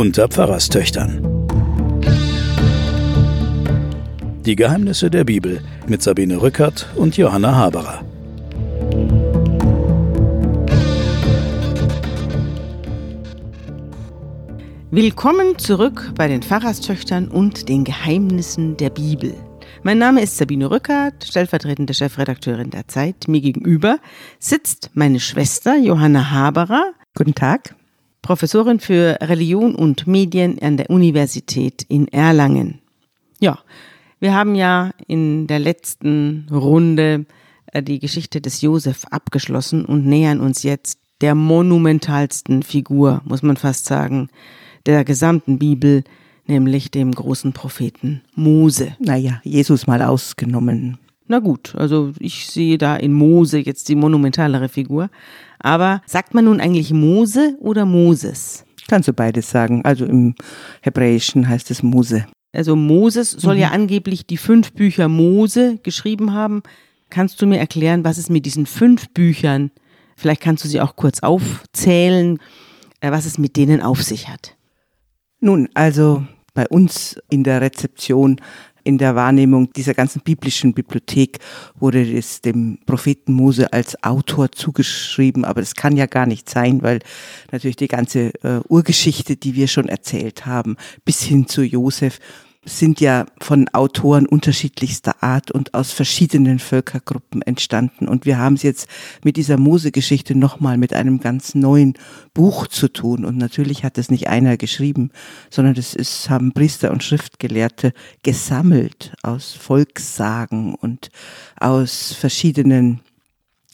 [0.00, 1.20] unter Pfarrerstöchtern.
[4.46, 8.02] Die Geheimnisse der Bibel mit Sabine Rückert und Johanna Haberer.
[14.90, 19.34] Willkommen zurück bei den Pfarrerstöchtern und den Geheimnissen der Bibel.
[19.82, 23.28] Mein Name ist Sabine Rückert, stellvertretende Chefredakteurin der Zeit.
[23.28, 23.98] Mir gegenüber
[24.38, 26.94] sitzt meine Schwester Johanna Haberer.
[27.14, 27.74] Guten Tag.
[28.22, 32.80] Professorin für Religion und Medien an der Universität in Erlangen.
[33.40, 33.58] Ja,
[34.18, 37.24] wir haben ja in der letzten Runde
[37.72, 43.56] äh, die Geschichte des Josef abgeschlossen und nähern uns jetzt der monumentalsten Figur, muss man
[43.56, 44.28] fast sagen,
[44.86, 46.04] der gesamten Bibel,
[46.46, 48.96] nämlich dem großen Propheten Mose.
[48.98, 50.98] Naja, Jesus mal ausgenommen.
[51.30, 55.10] Na gut, also ich sehe da in Mose jetzt die monumentalere Figur.
[55.60, 58.64] Aber sagt man nun eigentlich Mose oder Moses?
[58.88, 59.84] Kannst du beides sagen.
[59.84, 60.34] Also im
[60.80, 62.26] Hebräischen heißt es Mose.
[62.52, 63.60] Also Moses soll mhm.
[63.60, 66.64] ja angeblich die fünf Bücher Mose geschrieben haben.
[67.10, 69.70] Kannst du mir erklären, was es mit diesen fünf Büchern,
[70.16, 72.40] vielleicht kannst du sie auch kurz aufzählen,
[72.98, 74.56] äh, was es mit denen auf sich hat?
[75.38, 78.40] Nun, also bei uns in der Rezeption
[78.84, 81.38] in der Wahrnehmung dieser ganzen biblischen Bibliothek
[81.78, 86.82] wurde es dem Propheten Mose als Autor zugeschrieben, aber das kann ja gar nicht sein,
[86.82, 87.00] weil
[87.52, 92.18] natürlich die ganze äh, Urgeschichte, die wir schon erzählt haben, bis hin zu Josef,
[92.62, 98.06] sind ja von Autoren unterschiedlichster Art und aus verschiedenen Völkergruppen entstanden.
[98.06, 98.86] Und wir haben es jetzt
[99.24, 101.94] mit dieser Mose-Geschichte nochmal mit einem ganz neuen
[102.34, 103.24] Buch zu tun.
[103.24, 105.10] Und natürlich hat es nicht einer geschrieben,
[105.48, 111.08] sondern das ist, haben Priester und Schriftgelehrte gesammelt aus Volkssagen und
[111.58, 113.00] aus verschiedenen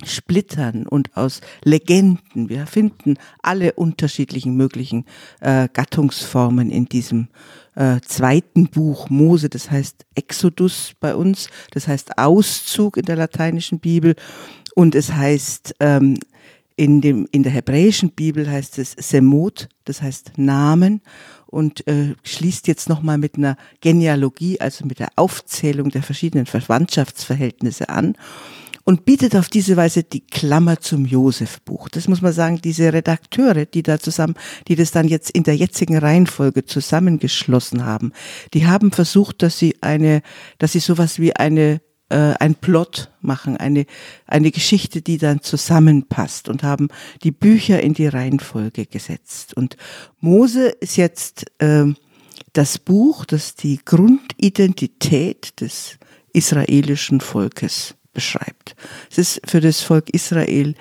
[0.05, 2.49] Splittern und aus Legenden.
[2.51, 5.07] Wir finden alle unterschiedlichen möglichen
[5.41, 7.29] äh, Gattungsformen in diesem
[7.77, 13.79] äh, zweiten Buch Mose, das heißt Exodus bei uns, das heißt Auszug in der lateinischen
[13.79, 14.17] Bibel
[14.75, 16.19] und es heißt ähm,
[16.77, 21.01] in, dem, in der hebräischen Bibel heißt es Semot, das heißt Namen
[21.47, 27.89] und äh, schließt jetzt nochmal mit einer Genealogie, also mit der Aufzählung der verschiedenen Verwandtschaftsverhältnisse
[27.89, 28.17] an
[28.87, 31.89] und bietet auf diese Weise die Klammer zum Josefbuch.
[31.89, 34.37] Das muss man sagen, diese Redakteure, die da zusammen,
[34.69, 38.13] die das dann jetzt in der jetzigen Reihenfolge zusammengeschlossen haben,
[38.55, 40.23] die haben versucht, dass sie eine,
[40.59, 41.81] dass sie sowas wie eine
[42.11, 43.87] äh, ein Plot machen, eine,
[44.25, 46.87] eine Geschichte, die dann zusammenpasst und haben
[47.25, 49.55] die Bücher in die Reihenfolge gesetzt.
[49.55, 49.77] Und
[50.21, 51.87] Mose ist jetzt äh,
[52.53, 55.99] das Buch, das die Grundidentität des
[56.33, 58.75] israelischen Volkes beschreibt.
[59.11, 60.75] Es ist für das Volk Israel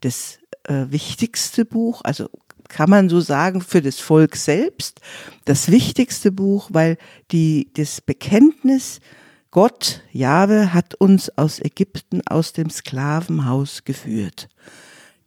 [0.00, 2.28] das äh, wichtigste Buch, also
[2.68, 5.00] kann man so sagen, für das Volk selbst
[5.44, 6.98] das wichtigste Buch, weil
[7.30, 8.98] die, das Bekenntnis,
[9.52, 14.48] Gott, Jahwe, hat uns aus Ägypten, aus dem Sklavenhaus geführt.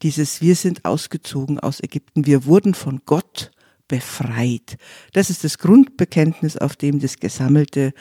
[0.02, 3.52] Dieses Wir sind ausgezogen aus Ägypten, wir wurden von Gott
[3.88, 4.78] befreit.
[5.14, 7.94] Das ist das Grundbekenntnis, auf dem das gesammelte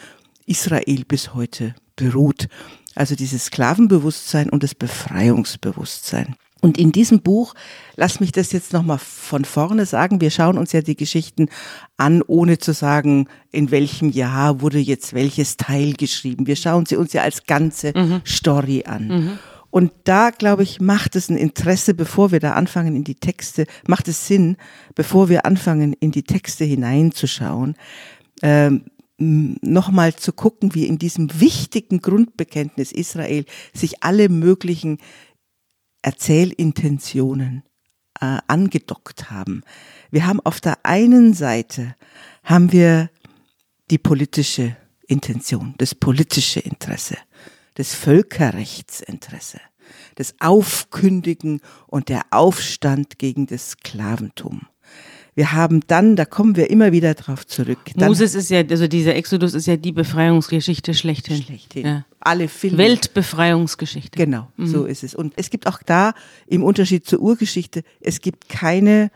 [0.45, 2.47] Israel bis heute beruht.
[2.95, 6.35] Also dieses Sklavenbewusstsein und das Befreiungsbewusstsein.
[6.61, 7.53] Und in diesem Buch,
[7.95, 11.47] lass mich das jetzt nochmal von vorne sagen, wir schauen uns ja die Geschichten
[11.95, 16.47] an, ohne zu sagen, in welchem Jahr wurde jetzt welches Teil geschrieben.
[16.47, 18.21] Wir schauen sie uns ja als ganze mhm.
[18.25, 19.07] Story an.
[19.07, 19.39] Mhm.
[19.69, 23.65] Und da, glaube ich, macht es ein Interesse, bevor wir da anfangen in die Texte,
[23.85, 24.57] macht es Sinn,
[24.95, 27.75] bevor wir anfangen in die Texte hineinzuschauen,
[28.41, 28.85] ähm,
[29.17, 34.97] nochmal zu gucken, wie in diesem wichtigen Grundbekenntnis Israel sich alle möglichen
[36.01, 37.63] Erzählintentionen
[38.19, 39.63] äh, angedockt haben.
[40.11, 41.95] Wir haben auf der einen Seite
[42.43, 43.09] haben wir
[43.89, 44.75] die politische
[45.07, 47.17] Intention, das politische Interesse,
[47.75, 49.59] das Völkerrechtsinteresse,
[50.15, 54.67] das Aufkündigen und der Aufstand gegen das Sklaventum.
[55.35, 57.77] Wir haben dann, da kommen wir immer wieder drauf zurück.
[57.95, 61.43] Dann Moses ist ja, also dieser Exodus ist ja die Befreiungsgeschichte schlechthin.
[61.43, 61.85] Schlechthin.
[61.85, 62.05] Ja.
[62.21, 62.77] Alle Filme.
[62.77, 64.17] Weltbefreiungsgeschichte.
[64.17, 64.67] Genau, mhm.
[64.67, 65.13] so ist es.
[65.13, 66.13] Und es gibt auch da,
[66.47, 69.11] im Unterschied zur Urgeschichte, es gibt keine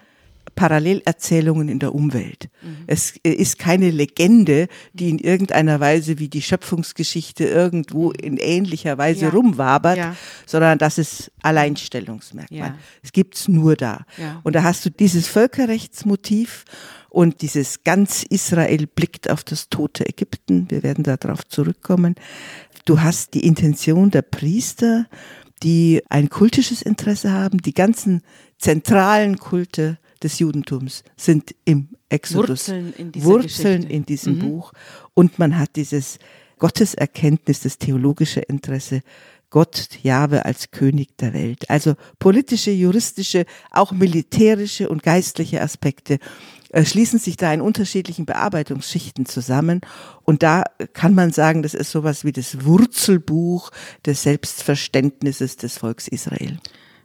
[0.55, 2.49] Parallelerzählungen in der Umwelt.
[2.61, 2.83] Mhm.
[2.87, 9.25] Es ist keine Legende, die in irgendeiner Weise wie die Schöpfungsgeschichte irgendwo in ähnlicher Weise
[9.25, 9.29] ja.
[9.29, 10.15] rumwabert, ja.
[10.45, 12.59] sondern das ist Alleinstellungsmerkmal.
[12.59, 12.77] Ja.
[13.01, 14.05] Es gibt's nur da.
[14.43, 16.65] Und da hast du dieses Völkerrechtsmotiv
[17.09, 20.69] und dieses ganz Israel blickt auf das tote Ägypten.
[20.69, 22.15] Wir werden darauf zurückkommen.
[22.85, 25.07] Du hast die Intention der Priester,
[25.63, 28.21] die ein kultisches Interesse haben, die ganzen
[28.57, 32.49] zentralen Kulte des Judentums sind im Exodus.
[32.49, 33.93] Wurzeln in dieser Wurzeln Geschichte.
[33.93, 34.73] in diesem Buch.
[35.13, 36.19] Und man hat dieses
[36.57, 39.01] Gotteserkenntnis, das theologische Interesse,
[39.49, 41.69] Gott, Jahwe als König der Welt.
[41.69, 46.19] Also politische, juristische, auch militärische und geistliche Aspekte
[46.69, 49.81] äh, schließen sich da in unterschiedlichen Bearbeitungsschichten zusammen.
[50.23, 53.71] Und da kann man sagen, das ist sowas wie das Wurzelbuch
[54.05, 56.59] des Selbstverständnisses des Volks Israel.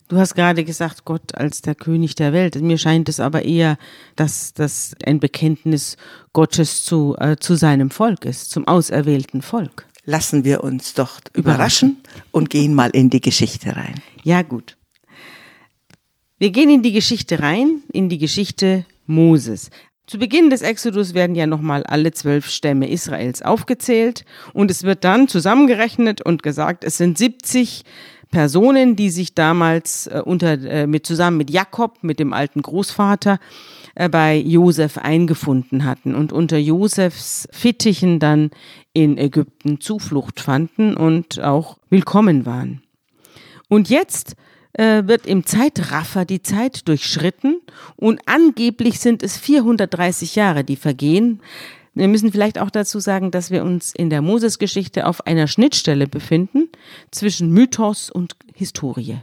[0.09, 2.61] Du hast gerade gesagt, Gott als der König der Welt.
[2.61, 3.79] Mir scheint es aber eher,
[4.17, 5.97] dass das ein Bekenntnis
[6.35, 9.87] Gottes zu, äh, zu seinem Volk ist, zum auserwählten Volk.
[10.05, 13.95] Lassen wir uns doch überraschen und gehen mal in die Geschichte rein.
[14.23, 14.77] Ja, gut.
[16.39, 19.71] Wir gehen in die Geschichte rein, in die Geschichte Moses.
[20.07, 25.03] Zu Beginn des Exodus werden ja nochmal alle zwölf Stämme Israels aufgezählt und es wird
[25.03, 27.85] dann zusammengerechnet und gesagt, es sind 70
[28.35, 33.39] Personen, die sich damals äh, unter, äh, mit, zusammen mit Jakob, mit dem alten Großvater,
[33.95, 38.51] äh, bei Josef eingefunden hatten und unter Josefs Fittichen dann
[38.93, 42.83] in Ägypten Zuflucht fanden und auch willkommen waren.
[43.69, 44.35] Und jetzt
[44.73, 47.61] äh, wird im Zeitraffer die Zeit durchschritten
[47.95, 51.41] und angeblich sind es 430 Jahre, die vergehen.
[51.95, 56.07] Wir müssen vielleicht auch dazu sagen, dass wir uns in der Moses-Geschichte auf einer Schnittstelle
[56.07, 56.69] befinden
[57.11, 59.19] zwischen Mythos und Historie.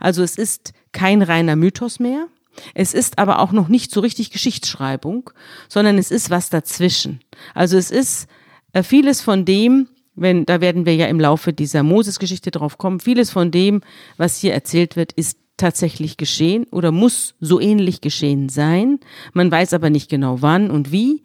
[0.00, 2.26] Also es ist kein reiner Mythos mehr.
[2.74, 5.30] Es ist aber auch noch nicht so richtig Geschichtsschreibung,
[5.68, 7.20] sondern es ist was dazwischen.
[7.54, 8.26] Also es ist
[8.72, 13.00] äh, vieles von dem, wenn, da werden wir ja im Laufe dieser Moses-Geschichte drauf kommen,
[13.00, 13.82] vieles von dem,
[14.16, 18.98] was hier erzählt wird, ist tatsächlich geschehen oder muss so ähnlich geschehen sein.
[19.32, 21.22] Man weiß aber nicht genau wann und wie.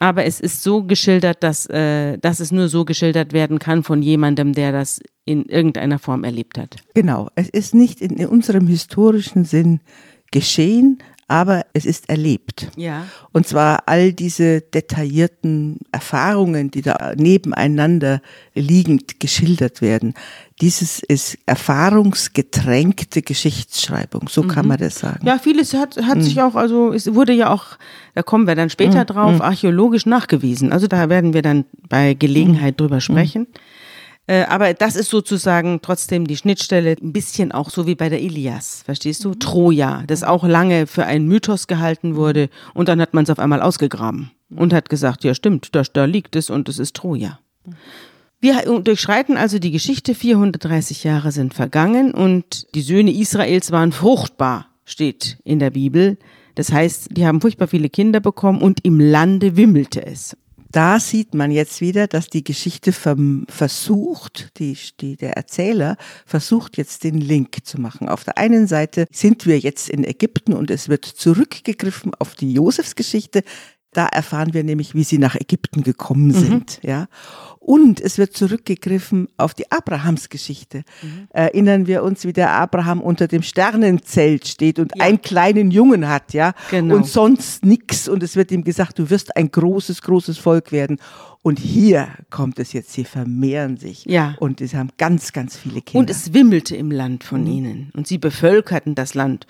[0.00, 4.00] Aber es ist so geschildert, dass, äh, dass es nur so geschildert werden kann von
[4.02, 6.76] jemandem, der das in irgendeiner Form erlebt hat.
[6.94, 9.80] Genau, es ist nicht in unserem historischen Sinn
[10.32, 12.72] geschehen, aber es ist erlebt.
[12.76, 13.06] Ja.
[13.32, 18.20] Und zwar all diese detaillierten Erfahrungen, die da nebeneinander
[18.54, 20.14] liegend geschildert werden.
[20.60, 25.26] Dieses ist erfahrungsgetränkte Geschichtsschreibung, so kann man das sagen.
[25.26, 27.78] Ja, vieles hat, hat sich auch, also es wurde ja auch,
[28.14, 30.72] da kommen wir dann später drauf, archäologisch nachgewiesen.
[30.72, 33.46] Also da werden wir dann bei Gelegenheit drüber sprechen.
[34.26, 38.20] Äh, Aber das ist sozusagen trotzdem die Schnittstelle, ein bisschen auch so wie bei der
[38.20, 39.34] Ilias, verstehst du?
[39.34, 42.50] Troja, das auch lange für einen Mythos gehalten wurde.
[42.74, 46.04] Und dann hat man es auf einmal ausgegraben und hat gesagt, ja stimmt, da, da
[46.04, 47.38] liegt es und es ist Troja.
[48.42, 54.66] Wir durchschreiten also die Geschichte, 430 Jahre sind vergangen und die Söhne Israels waren fruchtbar,
[54.86, 56.16] steht in der Bibel.
[56.54, 60.38] Das heißt, die haben furchtbar viele Kinder bekommen und im Lande wimmelte es.
[60.72, 67.04] da sieht man jetzt wieder, dass die Geschichte versucht, die, die, der Erzähler versucht jetzt
[67.04, 68.08] den Link zu machen.
[68.08, 72.52] Auf der einen Seite sind wir jetzt in Ägypten und es wird zurückgegriffen auf die
[72.52, 73.42] Josefsgeschichte.
[73.92, 77.08] Da erfahren wir nämlich, wie sie nach Ägypten gekommen sind, ja.
[77.58, 80.82] Und es wird zurückgegriffen auf die Abrahamsgeschichte.
[81.28, 86.32] Erinnern wir uns, wie der Abraham unter dem Sternenzelt steht und einen kleinen Jungen hat,
[86.32, 86.54] ja.
[86.70, 86.96] Genau.
[86.96, 88.08] Und sonst nix.
[88.08, 90.98] Und es wird ihm gesagt, du wirst ein großes, großes Volk werden.
[91.42, 94.04] Und hier kommt es jetzt, sie vermehren sich.
[94.04, 94.36] Ja.
[94.40, 96.00] Und sie haben ganz, ganz viele Kinder.
[96.00, 97.90] Und es wimmelte im Land von ihnen.
[97.94, 99.46] Und sie bevölkerten das Land.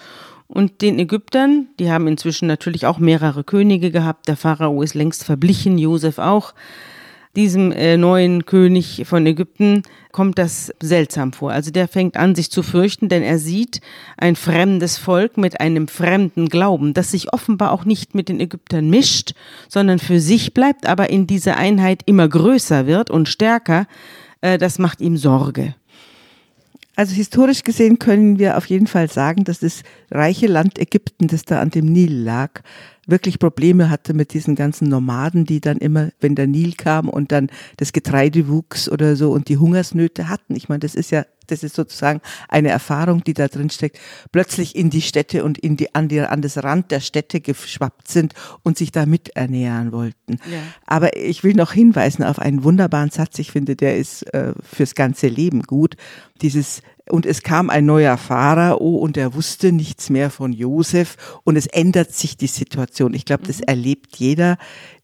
[0.53, 4.27] Und den Ägyptern, die haben inzwischen natürlich auch mehrere Könige gehabt.
[4.27, 6.55] Der Pharao ist längst verblichen, Josef auch.
[7.37, 11.53] Diesem äh, neuen König von Ägypten kommt das seltsam vor.
[11.53, 13.81] Also der fängt an, sich zu fürchten, denn er sieht
[14.17, 18.91] ein fremdes Volk mit einem fremden Glauben, das sich offenbar auch nicht mit den Ägyptern
[18.91, 19.35] mischt,
[19.69, 23.87] sondern für sich bleibt, aber in dieser Einheit immer größer wird und stärker.
[24.41, 25.77] Äh, das macht ihm Sorge.
[27.01, 31.47] Also historisch gesehen können wir auf jeden Fall sagen, dass das reiche Land Ägypten, das
[31.47, 32.61] da an dem Nil lag,
[33.07, 37.33] wirklich Probleme hatte mit diesen ganzen Nomaden, die dann immer, wenn der Nil kam und
[37.33, 40.55] dann das Getreide wuchs oder so und die Hungersnöte hatten.
[40.57, 43.99] Ich meine, das ist ja, das ist sozusagen eine Erfahrung, die da drin steckt,
[44.31, 48.09] plötzlich in die Städte und in die, an, die, an das Rand der Städte geschwappt
[48.09, 50.39] sind und sich da miternähren wollten.
[50.51, 50.61] Ja.
[50.87, 54.95] Aber ich will noch hinweisen auf einen wunderbaren Satz, ich finde, der ist äh, fürs
[54.95, 55.97] ganze Leben gut.
[56.43, 61.57] Dieses und es kam ein neuer Pharao und er wusste nichts mehr von Josef und
[61.57, 63.15] es ändert sich die Situation.
[63.15, 64.59] Ich glaube, das erlebt jeder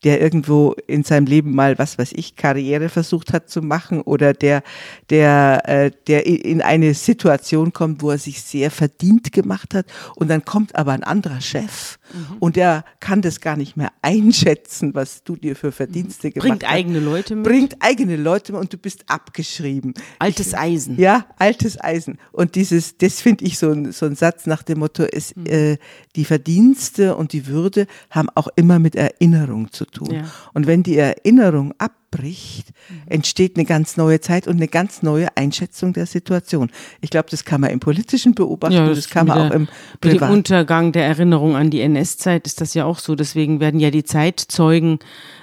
[0.07, 4.35] der irgendwo in seinem Leben mal, was weiß ich, Karriere versucht hat zu machen oder
[4.35, 4.62] der,
[5.11, 10.29] der, äh, der in eine Situation kommt, wo er sich sehr verdient gemacht hat und
[10.29, 12.37] dann kommt aber ein anderer Chef mhm.
[12.38, 16.62] und der kann das gar nicht mehr einschätzen, was du dir für Verdienste gemacht Bringt
[16.62, 16.71] hast.
[16.71, 17.45] Bringt eigene Leute mit.
[17.45, 19.93] Bringt eigene Leute mit und du bist abgeschrieben.
[20.21, 21.00] Altes ich, Eisen.
[21.00, 21.86] Ja, altes Eisen.
[22.33, 25.47] Und dieses, das finde ich so ein, so ein Satz nach dem Motto, ist, mhm.
[25.47, 25.78] äh,
[26.16, 30.11] die Verdienste und die Würde haben auch immer mit Erinnerung zu tun.
[30.12, 30.25] Ja.
[30.55, 33.02] Und wenn die Erinnerung abbricht, mhm.
[33.07, 36.71] entsteht eine ganz neue Zeit und eine ganz neue Einschätzung der Situation.
[37.00, 39.69] Ich glaube, das kann man im Politischen beobachten, ja, das, das kann man auch im
[40.00, 40.12] Privat.
[40.12, 43.14] Mit dem Untergang der Erinnerung an die NS-Zeit ist das ja auch so.
[43.14, 44.99] Deswegen werden ja die Zeitzeugen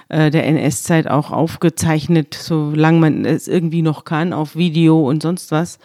[0.08, 5.50] äh, der NS-Zeit auch aufgezeichnet, solange man es irgendwie noch kann, auf Video und sonst
[5.50, 5.78] was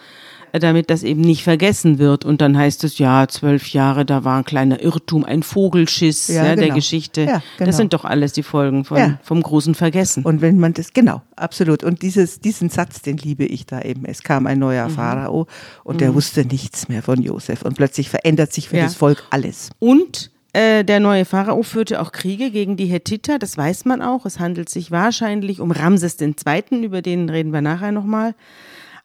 [0.52, 2.24] damit das eben nicht vergessen wird.
[2.24, 6.44] Und dann heißt es, ja, zwölf Jahre, da war ein kleiner Irrtum, ein Vogelschiss ja,
[6.44, 6.66] ja, genau.
[6.66, 7.22] der Geschichte.
[7.22, 7.66] Ja, genau.
[7.66, 10.24] Das sind doch alles die Folgen von, vom großen Vergessen.
[10.24, 11.84] Und wenn man das, genau, absolut.
[11.84, 14.04] Und dieses, diesen Satz, den liebe ich da eben.
[14.04, 14.92] Es kam ein neuer mhm.
[14.92, 15.46] Pharao
[15.84, 15.98] und mhm.
[15.98, 17.62] der wusste nichts mehr von Josef.
[17.62, 19.70] Und plötzlich verändert sich für das Volk alles.
[19.78, 24.26] Und äh, der neue Pharao führte auch Kriege gegen die Hethiter, das weiß man auch.
[24.26, 26.34] Es handelt sich wahrscheinlich um Ramses II.,
[26.82, 28.34] über den reden wir nachher nochmal.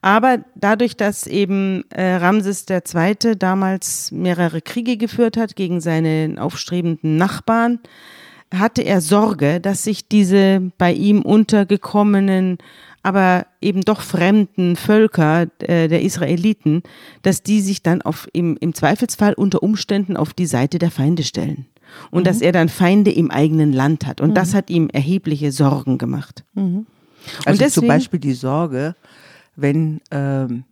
[0.05, 3.35] Aber dadurch, dass eben äh, Ramses II.
[3.39, 7.79] damals mehrere Kriege geführt hat gegen seine aufstrebenden Nachbarn,
[8.53, 12.59] hatte er Sorge, dass sich diese bei ihm untergekommenen,
[13.01, 16.83] aber eben doch fremden Völker äh, der Israeliten,
[17.23, 21.23] dass die sich dann auf, im, im Zweifelsfall unter Umständen auf die Seite der Feinde
[21.23, 21.65] stellen.
[22.11, 22.25] Und mhm.
[22.25, 24.21] dass er dann Feinde im eigenen Land hat.
[24.21, 24.35] Und mhm.
[24.35, 26.43] das hat ihm erhebliche Sorgen gemacht.
[26.53, 26.85] Mhm.
[27.37, 28.93] Also und deswegen, zum Beispiel die Sorge,
[29.55, 30.63] wenn, ähm,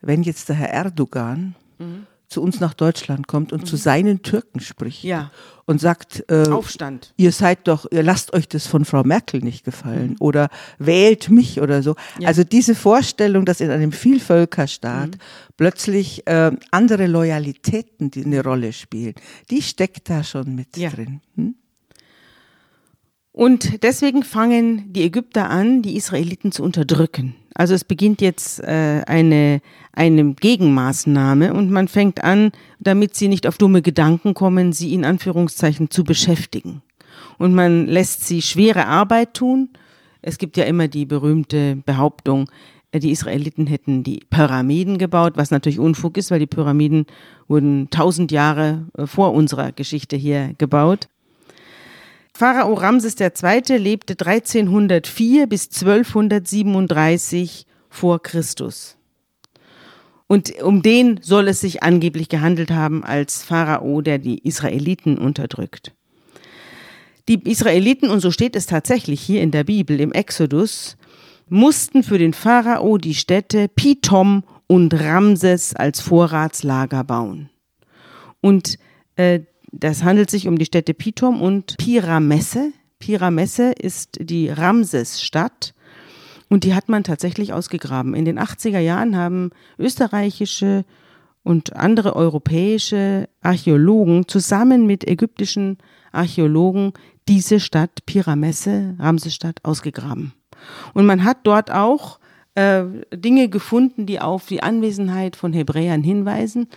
[0.00, 2.06] wenn jetzt der Herr Erdogan mhm.
[2.28, 3.66] zu uns nach Deutschland kommt und mhm.
[3.66, 5.30] zu seinen Türken spricht ja.
[5.66, 7.12] und sagt, äh, Aufstand.
[7.16, 10.16] ihr seid doch, ihr lasst euch das von Frau Merkel nicht gefallen mhm.
[10.20, 10.48] oder
[10.78, 11.96] wählt mich oder so.
[12.18, 12.28] Ja.
[12.28, 15.18] Also diese Vorstellung, dass in einem Vielvölkerstaat mhm.
[15.56, 19.14] plötzlich äh, andere Loyalitäten die eine Rolle spielen,
[19.50, 20.90] die steckt da schon mit ja.
[20.90, 21.20] drin.
[21.36, 21.54] Hm?
[23.34, 27.34] Und deswegen fangen die Ägypter an, die Israeliten zu unterdrücken.
[27.54, 29.60] Also es beginnt jetzt äh, eine,
[29.92, 35.04] eine Gegenmaßnahme und man fängt an, damit sie nicht auf dumme Gedanken kommen, sie in
[35.04, 36.82] Anführungszeichen zu beschäftigen.
[37.38, 39.70] Und man lässt sie schwere Arbeit tun.
[40.20, 42.50] Es gibt ja immer die berühmte Behauptung,
[42.94, 47.06] äh, die Israeliten hätten die Pyramiden gebaut, was natürlich Unfug ist, weil die Pyramiden
[47.48, 51.08] wurden tausend Jahre äh, vor unserer Geschichte hier gebaut.
[52.36, 53.78] Pharao Ramses II.
[53.78, 58.96] lebte 1304 bis 1237 vor Christus.
[60.26, 65.92] Und um den soll es sich angeblich gehandelt haben als Pharao, der die Israeliten unterdrückt.
[67.28, 70.96] Die Israeliten, und so steht es tatsächlich hier in der Bibel im Exodus,
[71.48, 77.48] mussten für den Pharao die Städte Pithom und Ramses als Vorratslager bauen.
[78.40, 78.76] Und
[79.14, 79.40] äh,
[79.80, 82.72] das handelt sich um die Städte Pithom und Piramesse.
[82.98, 85.74] Piramesse ist die Ramses-Stadt
[86.48, 88.14] und die hat man tatsächlich ausgegraben.
[88.14, 90.84] In den 80er Jahren haben österreichische
[91.42, 95.78] und andere europäische Archäologen zusammen mit ägyptischen
[96.12, 96.92] Archäologen
[97.28, 100.32] diese Stadt Piramesse, Ramsesstadt, ausgegraben.
[100.94, 102.18] Und man hat dort auch
[102.54, 106.68] äh, Dinge gefunden, die auf die Anwesenheit von Hebräern hinweisen.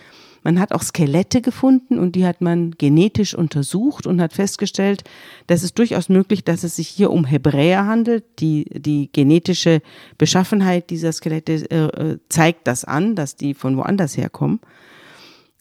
[0.48, 5.04] Man hat auch Skelette gefunden und die hat man genetisch untersucht und hat festgestellt,
[5.48, 8.24] dass es durchaus möglich, dass es sich hier um Hebräer handelt.
[8.40, 9.82] Die, die genetische
[10.18, 14.62] Beschaffenheit dieser Skelette äh zeigt das an, dass die von woanders herkommen.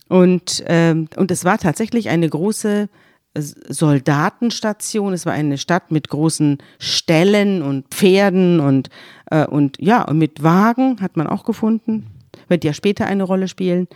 [0.09, 2.89] Und, ähm, und es war tatsächlich eine große
[3.35, 5.15] äh, Soldatenstation.
[5.15, 8.91] Es war eine Stadt mit großen Ställen und Pferden und,
[9.33, 12.07] äh, und ja, und mit Wagen hat man auch gefunden.
[12.47, 13.89] Wird ja später eine Rolle spielen.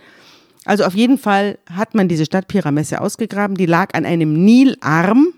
[0.65, 3.55] Also auf jeden Fall hat man diese Stadt Piramesse ausgegraben.
[3.55, 5.33] Die lag an einem Nilarm,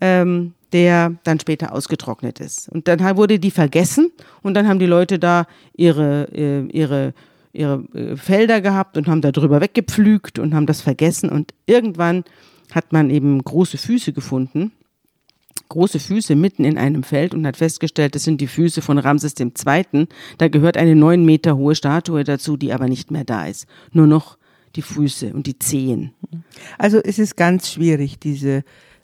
[0.00, 2.68] ähm, der dann später ausgetrocknet ist.
[2.68, 4.10] Und dann wurde die vergessen
[4.42, 7.12] und dann haben die Leute da ihre, äh, ihre,
[7.52, 11.28] ihre äh, Felder gehabt und haben da drüber weggepflügt und haben das vergessen.
[11.28, 12.24] Und irgendwann
[12.72, 14.72] hat man eben große Füße gefunden
[15.68, 19.34] große Füße mitten in einem Feld und hat festgestellt, das sind die Füße von Ramses
[19.38, 20.06] II.
[20.38, 23.66] Da gehört eine neun Meter hohe Statue dazu, die aber nicht mehr da ist.
[23.92, 24.38] Nur noch
[24.76, 26.12] die Füße und die Zehen.
[26.78, 28.62] Also es ist ganz schwierig, diese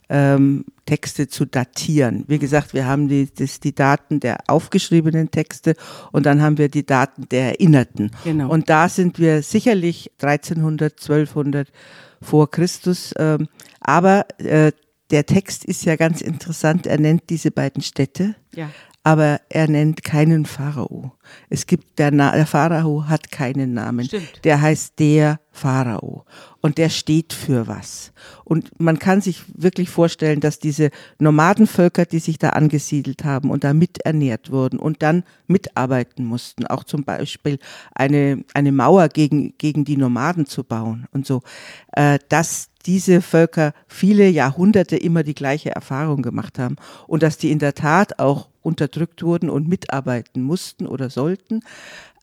[0.09, 2.25] ähm, Texte zu datieren.
[2.27, 5.75] Wie gesagt, wir haben die, das, die Daten der aufgeschriebenen Texte
[6.11, 8.11] und dann haben wir die Daten der Erinnerten.
[8.23, 8.49] Genau.
[8.49, 11.69] Und da sind wir sicherlich 1300, 1200
[12.21, 13.13] vor Christus.
[13.17, 13.47] Ähm,
[13.79, 14.71] aber äh,
[15.11, 16.87] der Text ist ja ganz interessant.
[16.87, 18.35] Er nennt diese beiden Städte.
[18.53, 18.69] Ja.
[19.03, 21.11] Aber er nennt keinen Pharao.
[21.49, 24.05] Es gibt der, Na der Pharao hat keinen Namen.
[24.05, 24.43] Stimmt.
[24.45, 26.25] Der heißt der Pharao
[26.61, 28.13] und der steht für was.
[28.45, 33.65] Und man kann sich wirklich vorstellen, dass diese Nomadenvölker, die sich da angesiedelt haben und
[33.65, 37.59] da miternährt wurden und dann mitarbeiten mussten, auch zum Beispiel
[37.93, 41.41] eine eine Mauer gegen gegen die Nomaden zu bauen und so,
[41.91, 46.75] äh, dass diese Völker viele Jahrhunderte immer die gleiche Erfahrung gemacht haben
[47.07, 51.61] und dass die in der Tat auch unterdrückt wurden und mitarbeiten mussten oder sollten.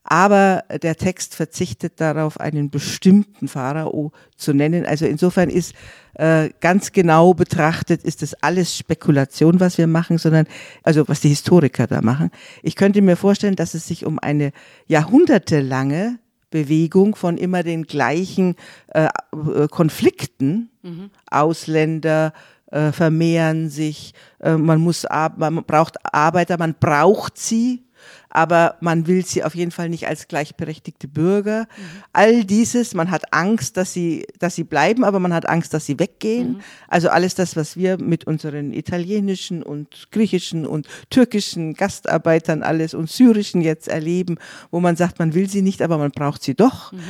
[0.03, 4.87] Aber der Text verzichtet darauf, einen bestimmten Pharao zu nennen.
[4.87, 5.75] Also insofern ist
[6.15, 10.47] äh, ganz genau betrachtet, ist das alles Spekulation, was wir machen, sondern
[10.83, 12.31] also was die Historiker da machen.
[12.63, 14.53] Ich könnte mir vorstellen, dass es sich um eine
[14.89, 16.19] jahrhundertelange
[16.51, 18.57] Bewegung von immer den gleichen
[18.89, 20.71] äh, äh, Konflikten.
[20.83, 21.11] Mhm.
[21.31, 22.33] Ausländer
[22.71, 27.85] äh, vermehren sich, äh, man muss, man braucht Arbeiter, man braucht sie
[28.29, 31.63] aber man will sie auf jeden Fall nicht als gleichberechtigte Bürger.
[31.63, 32.03] Mhm.
[32.13, 35.87] All dieses, man hat Angst, dass sie, dass sie bleiben, aber man hat Angst, dass
[35.87, 36.53] sie weggehen.
[36.53, 36.61] Mhm.
[36.89, 43.11] Also alles das, was wir mit unseren italienischen und griechischen und türkischen Gastarbeitern alles und
[43.11, 44.39] syrischen jetzt erleben,
[44.71, 46.93] wo man sagt, man will sie nicht, aber man braucht sie doch.
[46.93, 47.01] Mhm.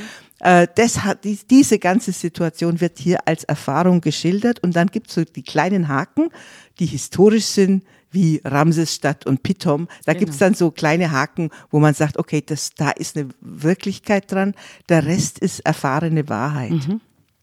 [0.40, 5.08] Äh, das hat, die, diese ganze Situation wird hier als Erfahrung geschildert und dann gibt
[5.08, 6.30] es so die kleinen Haken,
[6.78, 9.88] die historisch sind, wie Ramsesstadt und Pitom.
[10.04, 10.24] Da genau.
[10.24, 14.54] gibt's dann so kleine Haken, wo man sagt, okay, das, da ist eine Wirklichkeit dran,
[14.88, 16.88] der Rest ist erfahrene Wahrheit.
[16.88, 17.00] Mhm.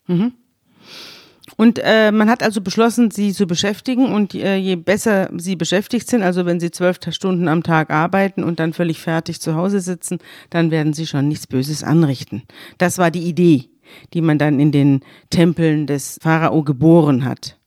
[0.08, 0.34] Mhm.
[1.56, 6.08] Und äh, man hat also beschlossen, sie zu beschäftigen und äh, je besser sie beschäftigt
[6.10, 9.80] sind, also wenn sie zwölf Stunden am Tag arbeiten und dann völlig fertig zu Hause
[9.80, 10.20] sitzen,
[10.50, 12.44] dann werden sie schon nichts Böses anrichten.
[12.78, 13.70] Das war die Idee,
[14.14, 17.58] die man dann in den Tempeln des Pharao geboren hat.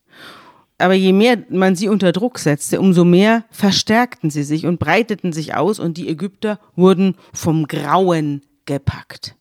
[0.80, 5.32] Aber je mehr man sie unter Druck setzte, umso mehr verstärkten sie sich und breiteten
[5.32, 9.36] sich aus und die Ägypter wurden vom Grauen gepackt.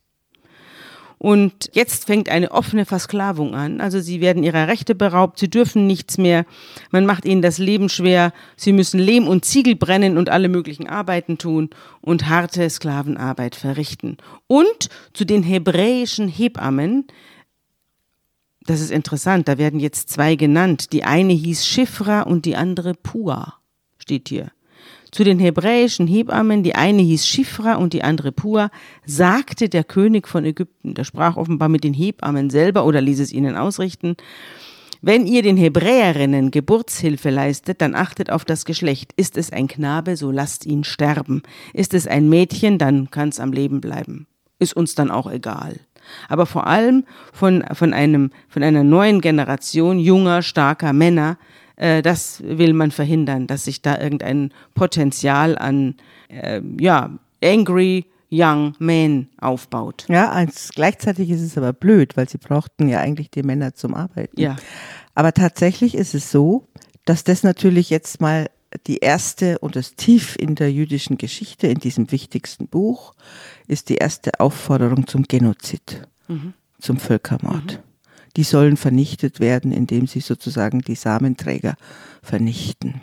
[1.19, 3.81] Und jetzt fängt eine offene Versklavung an.
[3.81, 6.45] Also sie werden ihrer Rechte beraubt, sie dürfen nichts mehr.
[6.91, 8.31] Man macht ihnen das Leben schwer.
[8.55, 14.15] Sie müssen Lehm und Ziegel brennen und alle möglichen Arbeiten tun und harte Sklavenarbeit verrichten.
[14.47, 17.05] Und zu den hebräischen Hebammen
[18.69, 20.93] das ist interessant, da werden jetzt zwei genannt.
[20.93, 23.55] Die eine hieß Schifra und die andere Pua,
[23.97, 24.51] steht hier.
[25.11, 28.69] Zu den hebräischen Hebammen, die eine hieß Schifra und die andere Pua,
[29.05, 33.33] sagte der König von Ägypten, der sprach offenbar mit den Hebammen selber oder ließ es
[33.33, 34.15] ihnen ausrichten,
[35.01, 39.13] wenn ihr den Hebräerinnen Geburtshilfe leistet, dann achtet auf das Geschlecht.
[39.15, 41.41] Ist es ein Knabe, so lasst ihn sterben.
[41.73, 44.27] Ist es ein Mädchen, dann kann es am Leben bleiben.
[44.59, 45.79] Ist uns dann auch egal
[46.27, 51.37] aber vor allem von, von, einem, von einer neuen Generation junger, starker Männer.
[51.75, 55.95] Äh, das will man verhindern, dass sich da irgendein Potenzial an,
[56.29, 57.11] äh, ja,
[57.43, 60.05] angry, Young Men aufbaut.
[60.07, 63.95] Ja, als, gleichzeitig ist es aber blöd, weil sie brauchten ja eigentlich die Männer zum
[63.95, 64.39] Arbeiten.
[64.39, 64.55] Ja.
[65.15, 66.67] Aber tatsächlich ist es so,
[67.05, 68.51] dass das natürlich jetzt mal
[68.87, 73.13] die erste und das Tief in der jüdischen Geschichte, in diesem wichtigsten Buch,
[73.67, 76.53] ist die erste Aufforderung zum Genozid, mhm.
[76.79, 77.73] zum Völkermord.
[77.73, 77.89] Mhm.
[78.37, 81.75] Die sollen vernichtet werden, indem sie sozusagen die Samenträger
[82.21, 83.01] vernichten.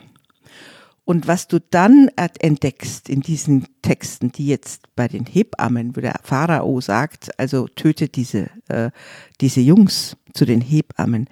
[1.04, 6.18] Und was du dann entdeckst in diesen Texten, die jetzt bei den Hebammen, wo der
[6.24, 8.90] Pharao sagt, also töte diese, äh,
[9.40, 11.28] diese Jungs zu den Hebammen,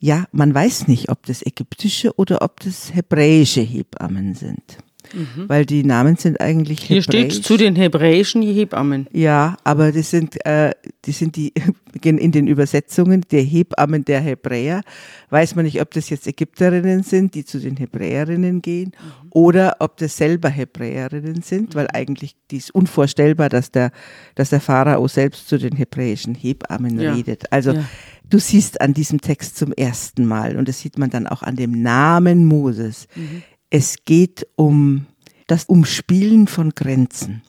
[0.00, 4.78] ja, man weiß nicht, ob das ägyptische oder ob das hebräische Hebammen sind.
[5.12, 5.48] Mhm.
[5.48, 7.32] Weil die Namen sind eigentlich Hier hebräisch.
[7.34, 9.08] steht zu den hebräischen Hebammen.
[9.12, 10.72] Ja, aber das sind, äh,
[11.04, 11.52] die sind die
[12.02, 14.82] in den Übersetzungen der Hebammen der Hebräer.
[15.30, 19.28] Weiß man nicht, ob das jetzt Ägypterinnen sind, die zu den Hebräerinnen gehen, mhm.
[19.30, 23.90] oder ob das selber Hebräerinnen sind, weil eigentlich die ist unvorstellbar, dass der,
[24.34, 27.12] dass der Pharao selbst zu den hebräischen Hebammen ja.
[27.12, 27.52] redet.
[27.52, 27.84] Also ja
[28.30, 31.56] du siehst an diesem Text zum ersten Mal, und das sieht man dann auch an
[31.56, 33.42] dem Namen Moses, mhm.
[33.68, 35.06] es geht um
[35.46, 37.42] das Umspielen von Grenzen.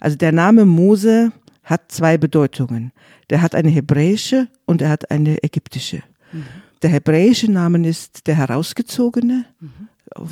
[0.00, 2.92] Also der Name Mose hat zwei Bedeutungen.
[3.30, 6.02] Der hat eine hebräische und er hat eine ägyptische.
[6.32, 6.44] Mhm.
[6.82, 9.70] Der hebräische Name ist der Herausgezogene mhm.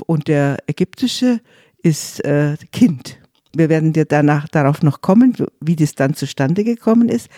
[0.06, 1.40] und der ägyptische
[1.82, 3.18] ist äh, Kind.
[3.54, 7.28] Wir werden dir danach darauf noch kommen, wie das dann zustande gekommen ist.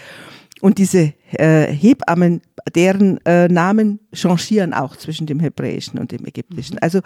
[0.62, 2.40] Und diese äh, Hebammen,
[2.72, 6.78] deren äh, Namen changieren auch zwischen dem Hebräischen und dem Ägyptischen.
[6.78, 7.00] Also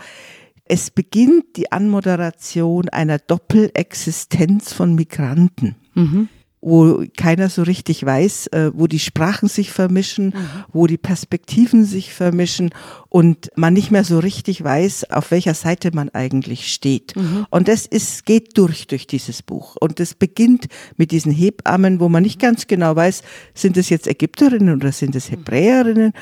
[0.66, 5.74] es beginnt die Anmoderation einer Doppelexistenz von Migranten.
[5.94, 6.28] Mhm.
[6.66, 10.64] Wo keiner so richtig weiß, äh, wo die Sprachen sich vermischen, mhm.
[10.72, 12.70] wo die Perspektiven sich vermischen
[13.08, 17.14] und man nicht mehr so richtig weiß, auf welcher Seite man eigentlich steht.
[17.14, 17.46] Mhm.
[17.50, 19.76] Und das ist, geht durch, durch dieses Buch.
[19.80, 23.22] Und es beginnt mit diesen Hebammen, wo man nicht ganz genau weiß,
[23.54, 26.14] sind es jetzt Ägypterinnen oder sind es Hebräerinnen?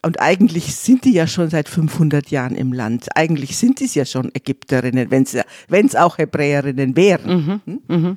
[0.00, 3.08] Und eigentlich sind die ja schon seit 500 Jahren im Land.
[3.16, 7.60] Eigentlich sind es ja schon Ägypterinnen, wenn es auch Hebräerinnen wären.
[7.66, 7.80] Mhm.
[7.86, 8.16] Hm?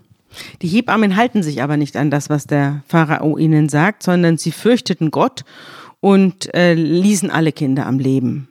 [0.62, 4.52] Die Hebammen halten sich aber nicht an das, was der Pharao ihnen sagt, sondern sie
[4.52, 5.44] fürchteten Gott
[6.00, 8.50] und äh, ließen alle Kinder am Leben.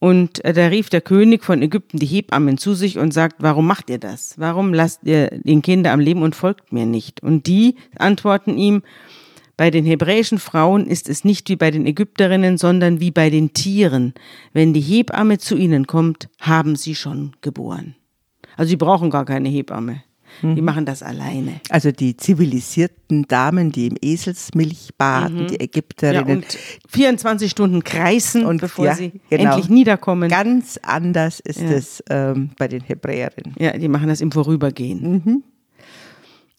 [0.00, 3.66] Und äh, da rief der König von Ägypten die Hebammen zu sich und sagt, warum
[3.66, 4.34] macht ihr das?
[4.38, 7.22] Warum lasst ihr den Kinder am Leben und folgt mir nicht?
[7.22, 8.82] Und die antworten ihm,
[9.56, 13.52] bei den hebräischen Frauen ist es nicht wie bei den Ägypterinnen, sondern wie bei den
[13.52, 14.14] Tieren.
[14.52, 17.96] Wenn die Hebamme zu ihnen kommt, haben sie schon geboren.
[18.56, 20.04] Also sie brauchen gar keine Hebamme.
[20.42, 20.56] Mhm.
[20.56, 21.60] Die machen das alleine.
[21.70, 25.46] Also die zivilisierten Damen, die im Eselsmilch baden, mhm.
[25.48, 26.28] die Ägypterinnen.
[26.28, 29.50] Ja, und 24 Stunden kreisen, und, bevor ja, sie genau.
[29.50, 30.28] endlich niederkommen.
[30.28, 31.70] Ganz anders ist ja.
[31.70, 33.54] es ähm, bei den Hebräerinnen.
[33.58, 35.22] Ja, die machen das im Vorübergehen.
[35.24, 35.42] Mhm.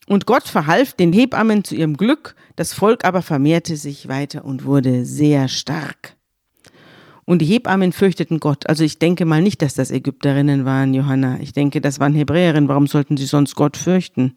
[0.07, 4.65] Und Gott verhalf den Hebammen zu ihrem Glück, das Volk aber vermehrte sich weiter und
[4.65, 6.15] wurde sehr stark.
[7.29, 8.67] Und die Hebammen fürchteten Gott.
[8.67, 11.37] Also ich denke mal nicht, dass das Ägypterinnen waren, Johanna.
[11.41, 12.67] Ich denke, das waren Hebräerinnen.
[12.67, 14.33] Warum sollten sie sonst Gott fürchten?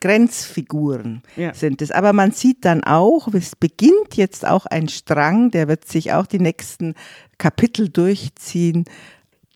[0.00, 1.54] Grenzfiguren ja.
[1.54, 1.92] sind es.
[1.92, 6.26] Aber man sieht dann auch, es beginnt jetzt auch ein Strang, der wird sich auch
[6.26, 6.94] die nächsten
[7.38, 8.86] Kapitel durchziehen,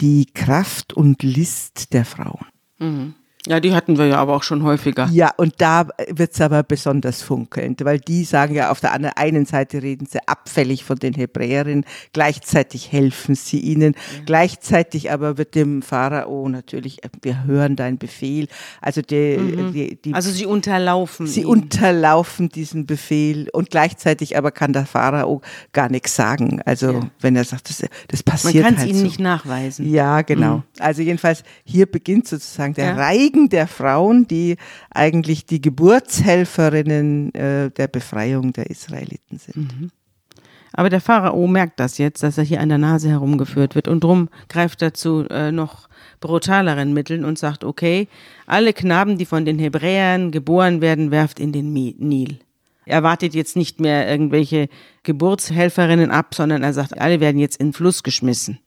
[0.01, 2.47] die Kraft und List der Frauen.
[2.79, 3.15] Mhm.
[3.47, 5.09] Ja, die hatten wir ja aber auch schon häufiger.
[5.13, 9.83] Ja, und da wird's aber besonders funkelnd, weil die sagen ja auf der einen Seite
[9.83, 14.23] reden sie abfällig von den Hebräerinnen, gleichzeitig helfen sie ihnen, ja.
[14.27, 18.47] gleichzeitig aber wird dem Pharao natürlich, wir hören deinen Befehl,
[18.83, 19.73] also die, mhm.
[19.73, 21.47] die, die Also sie unterlaufen Sie ihn.
[21.47, 25.41] unterlaufen diesen Befehl und gleichzeitig aber kann der Pharao
[25.73, 26.61] gar nichts sagen.
[26.67, 27.11] Also ja.
[27.21, 29.05] wenn er sagt, das, das passiert Man kann es halt ihnen so.
[29.05, 29.91] nicht nachweisen.
[29.91, 30.59] Ja, genau.
[30.59, 30.63] Mhm.
[30.79, 32.95] Also jedenfalls hier beginnt sozusagen der ja.
[32.97, 34.57] Reich Segen der Frauen, die
[34.91, 39.57] eigentlich die Geburtshelferinnen äh, der Befreiung der Israeliten sind.
[39.57, 39.91] Mhm.
[40.73, 44.05] Aber der Pharao merkt das jetzt, dass er hier an der Nase herumgeführt wird und
[44.05, 45.89] drum greift er zu äh, noch
[46.21, 48.07] brutaleren Mitteln und sagt, okay,
[48.47, 52.39] alle Knaben, die von den Hebräern geboren werden, werft in den Nil.
[52.87, 54.69] Er wartet jetzt nicht mehr irgendwelche
[55.03, 58.59] Geburtshelferinnen ab, sondern er sagt, alle werden jetzt in den Fluss geschmissen.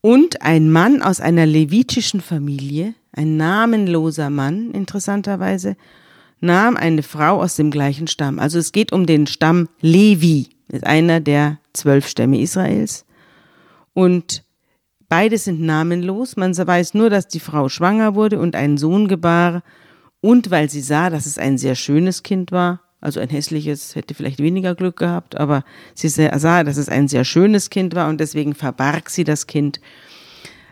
[0.00, 5.76] Und ein Mann aus einer levitischen Familie, ein namenloser Mann, interessanterweise,
[6.40, 8.38] nahm eine Frau aus dem gleichen Stamm.
[8.38, 13.04] Also es geht um den Stamm Levi, ist einer der zwölf Stämme Israels.
[13.92, 14.42] Und
[15.08, 16.36] beide sind namenlos.
[16.36, 19.62] Man weiß nur, dass die Frau schwanger wurde und einen Sohn gebar.
[20.22, 24.14] Und weil sie sah, dass es ein sehr schönes Kind war, also ein hässliches hätte
[24.14, 28.20] vielleicht weniger Glück gehabt, aber sie sah, dass es ein sehr schönes Kind war und
[28.20, 29.80] deswegen verbarg sie das Kind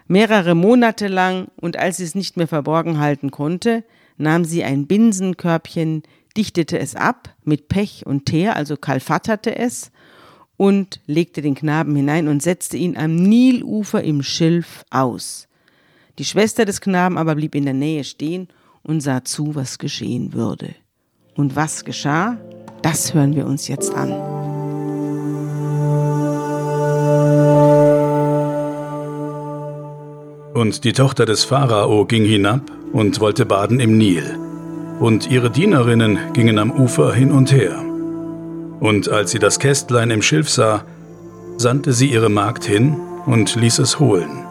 [0.09, 3.85] mehrere Monate lang und als sie es nicht mehr verborgen halten konnte,
[4.17, 6.03] nahm sie ein Binsenkörbchen,
[6.37, 9.91] dichtete es ab mit Pech und Teer, also kalfatterte es
[10.57, 15.47] und legte den Knaben hinein und setzte ihn am Nilufer im Schilf aus.
[16.19, 18.49] Die Schwester des Knaben aber blieb in der Nähe stehen
[18.83, 20.75] und sah zu, was geschehen würde.
[21.39, 22.37] Und was geschah?
[22.83, 24.11] Das hören wir uns jetzt an.
[30.53, 34.37] Und die Tochter des Pharao ging hinab und wollte baden im Nil.
[34.99, 37.85] Und ihre Dienerinnen gingen am Ufer hin und her.
[38.81, 40.83] Und als sie das Kästlein im Schilf sah,
[41.57, 42.97] sandte sie ihre Magd hin
[43.27, 44.45] und ließ es holen.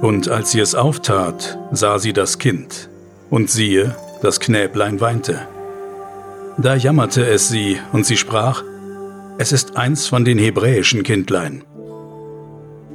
[0.00, 2.90] Und als sie es auftat, sah sie das Kind,
[3.30, 5.46] und siehe, das Knäblein weinte.
[6.60, 8.64] Da jammerte es sie, und sie sprach,
[9.38, 11.62] es ist eins von den hebräischen Kindlein.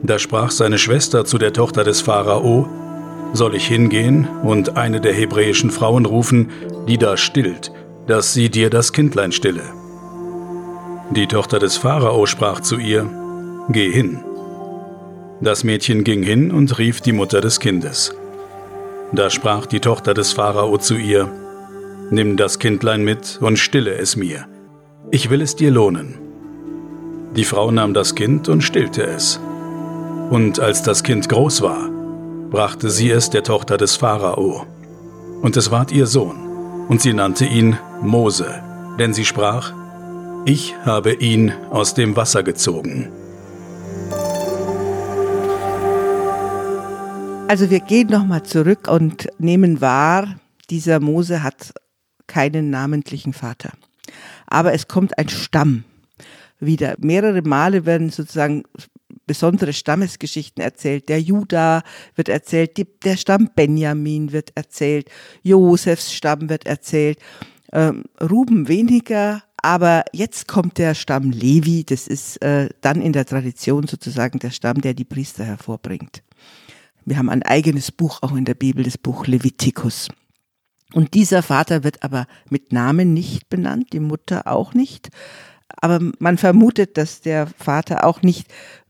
[0.02, 2.68] Da sprach seine Schwester zu der Tochter des Pharao,
[3.32, 6.50] soll ich hingehen und eine der hebräischen Frauen rufen,
[6.90, 7.72] die da stillt,
[8.06, 9.64] dass sie dir das Kindlein stille.
[11.12, 13.10] Die Tochter des Pharao sprach zu ihr,
[13.70, 14.20] Geh hin.
[15.40, 18.14] Das Mädchen ging hin und rief die Mutter des Kindes.
[19.14, 21.32] Da sprach die Tochter des Pharao zu ihr,
[22.14, 24.46] Nimm das Kindlein mit und stille es mir.
[25.10, 26.14] Ich will es dir lohnen.
[27.36, 29.40] Die Frau nahm das Kind und stillte es.
[30.30, 31.90] Und als das Kind groß war,
[32.52, 34.68] brachte sie es der Tochter des Pharao.
[35.42, 38.62] Und es ward ihr Sohn, und sie nannte ihn Mose,
[39.00, 39.74] denn sie sprach,
[40.46, 43.10] ich habe ihn aus dem Wasser gezogen.
[47.48, 50.28] Also wir gehen nochmal zurück und nehmen wahr,
[50.70, 51.74] dieser Mose hat
[52.28, 53.72] keinen namentlichen Vater.
[54.48, 55.84] Aber es kommt ein Stamm
[56.60, 56.96] wieder.
[57.00, 58.64] Mehrere Male werden sozusagen
[59.26, 61.10] besondere Stammesgeschichten erzählt.
[61.10, 61.84] Der Juda
[62.16, 65.10] wird erzählt, die, der Stamm Benjamin wird erzählt,
[65.44, 67.20] Josefs Stamm wird erzählt,
[67.72, 73.26] ähm, Ruben weniger, aber jetzt kommt der Stamm Levi, das ist äh, dann in der
[73.26, 76.22] Tradition sozusagen der Stamm, der die Priester hervorbringt.
[77.06, 80.10] Wir haben ein eigenes Buch auch in der Bibel, das Buch Levitikus.
[80.94, 85.10] Und dieser Vater wird aber mit Namen nicht benannt, die Mutter auch nicht.
[85.82, 88.48] Aber man vermutet, dass der Vater auch nicht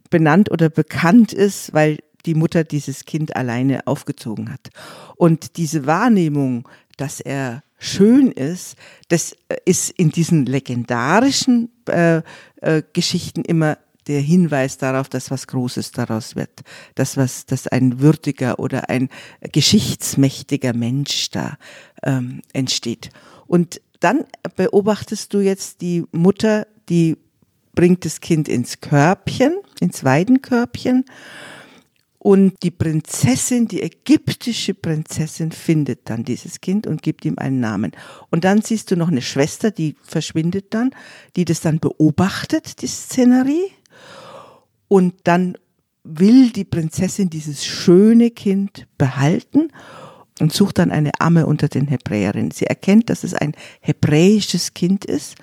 [0.10, 4.70] benannt oder bekannt ist, weil die Mutter dieses Kind alleine aufgezogen hat.
[5.16, 8.76] Und diese Wahrnehmung, dass er schön ist,
[9.10, 12.22] das äh, ist in diesen legendarischen äh,
[12.62, 16.62] äh, Geschichten immer der Hinweis darauf, dass was Großes daraus wird,
[16.96, 19.10] dass was, dass ein würdiger oder ein
[19.42, 21.58] geschichtsmächtiger Mensch da
[22.04, 23.10] ähm, entsteht.
[23.48, 27.18] Und dann beobachtest du jetzt die Mutter, die
[27.74, 31.06] bringt das Kind ins Körbchen, ins Weidenkörbchen.
[32.20, 37.92] Und die Prinzessin, die ägyptische Prinzessin, findet dann dieses Kind und gibt ihm einen Namen.
[38.30, 40.92] Und dann siehst du noch eine Schwester, die verschwindet dann,
[41.36, 43.72] die das dann beobachtet, die Szenerie.
[44.88, 45.58] Und dann
[46.04, 49.70] will die Prinzessin dieses schöne Kind behalten
[50.40, 52.52] und sucht dann eine Amme unter den Hebräerinnen.
[52.52, 55.36] Sie erkennt, dass es ein hebräisches Kind ist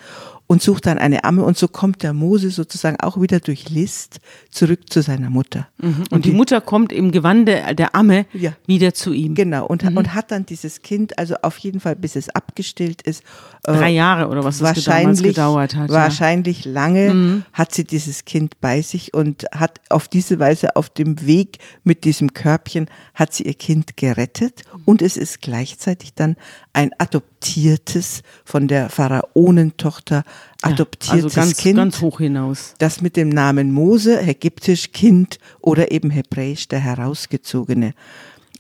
[0.51, 4.19] und sucht dann eine Amme und so kommt der Mose sozusagen auch wieder durch List
[4.51, 5.69] zurück zu seiner Mutter.
[5.79, 5.87] Mhm.
[5.87, 8.55] Und, und die, die, Mutter kommt im Gewande der Amme ja.
[8.67, 9.37] wieder zu ihm.
[9.37, 9.97] Genau und, mhm.
[9.97, 13.23] und hat dann dieses Kind, also auf jeden Fall bis es abgestillt ist.
[13.63, 15.89] Äh, Drei Jahre oder was wahrscheinlich, gedauert hat.
[15.89, 16.73] Wahrscheinlich ja.
[16.73, 17.45] lange mhm.
[17.53, 22.03] hat sie dieses Kind bei sich und hat auf diese Weise auf dem Weg mit
[22.03, 26.35] diesem Körbchen hat sie ihr Kind gerettet und es ist gleichzeitig dann
[26.73, 30.25] ein adoptiertes von der Pharaonentochter
[30.63, 31.77] adoptiertes ja, also ganz, Kind.
[31.77, 32.75] Ganz hoch hinaus.
[32.79, 37.95] Das mit dem Namen Mose, ägyptisch Kind oder eben hebräisch der Herausgezogene.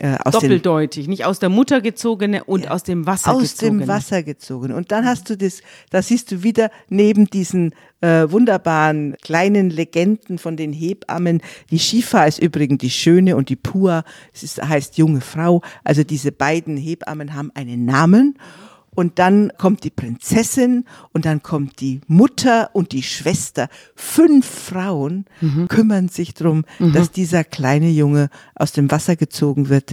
[0.00, 3.82] Äh, aus Doppeldeutig, nicht aus der Mutter gezogene und ja, aus dem Wasser aus gezogene.
[3.82, 4.74] Aus dem Wasser gezogene.
[4.74, 10.38] Und dann hast du das, da siehst du wieder neben diesen äh, wunderbaren kleinen Legenden
[10.38, 11.42] von den Hebammen.
[11.70, 15.60] Die Shifa ist übrigens die Schöne und die Pua, es ist, heißt junge Frau.
[15.84, 18.38] Also diese beiden Hebammen haben einen Namen
[18.94, 23.68] und dann kommt die Prinzessin und dann kommt die Mutter und die Schwester.
[23.94, 25.68] Fünf Frauen mhm.
[25.68, 26.92] kümmern sich darum, mhm.
[26.92, 29.92] dass dieser kleine Junge aus dem Wasser gezogen wird,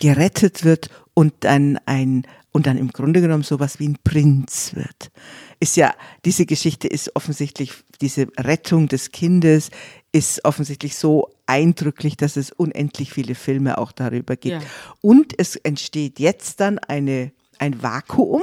[0.00, 5.10] gerettet wird und dann ein und dann im Grunde genommen sowas wie ein Prinz wird.
[5.58, 9.70] Ist ja, diese Geschichte ist offensichtlich, diese Rettung des Kindes
[10.12, 14.62] ist offensichtlich so eindrücklich, dass es unendlich viele Filme auch darüber gibt.
[14.62, 14.68] Ja.
[15.00, 18.42] Und es entsteht jetzt dann eine ein Vakuum,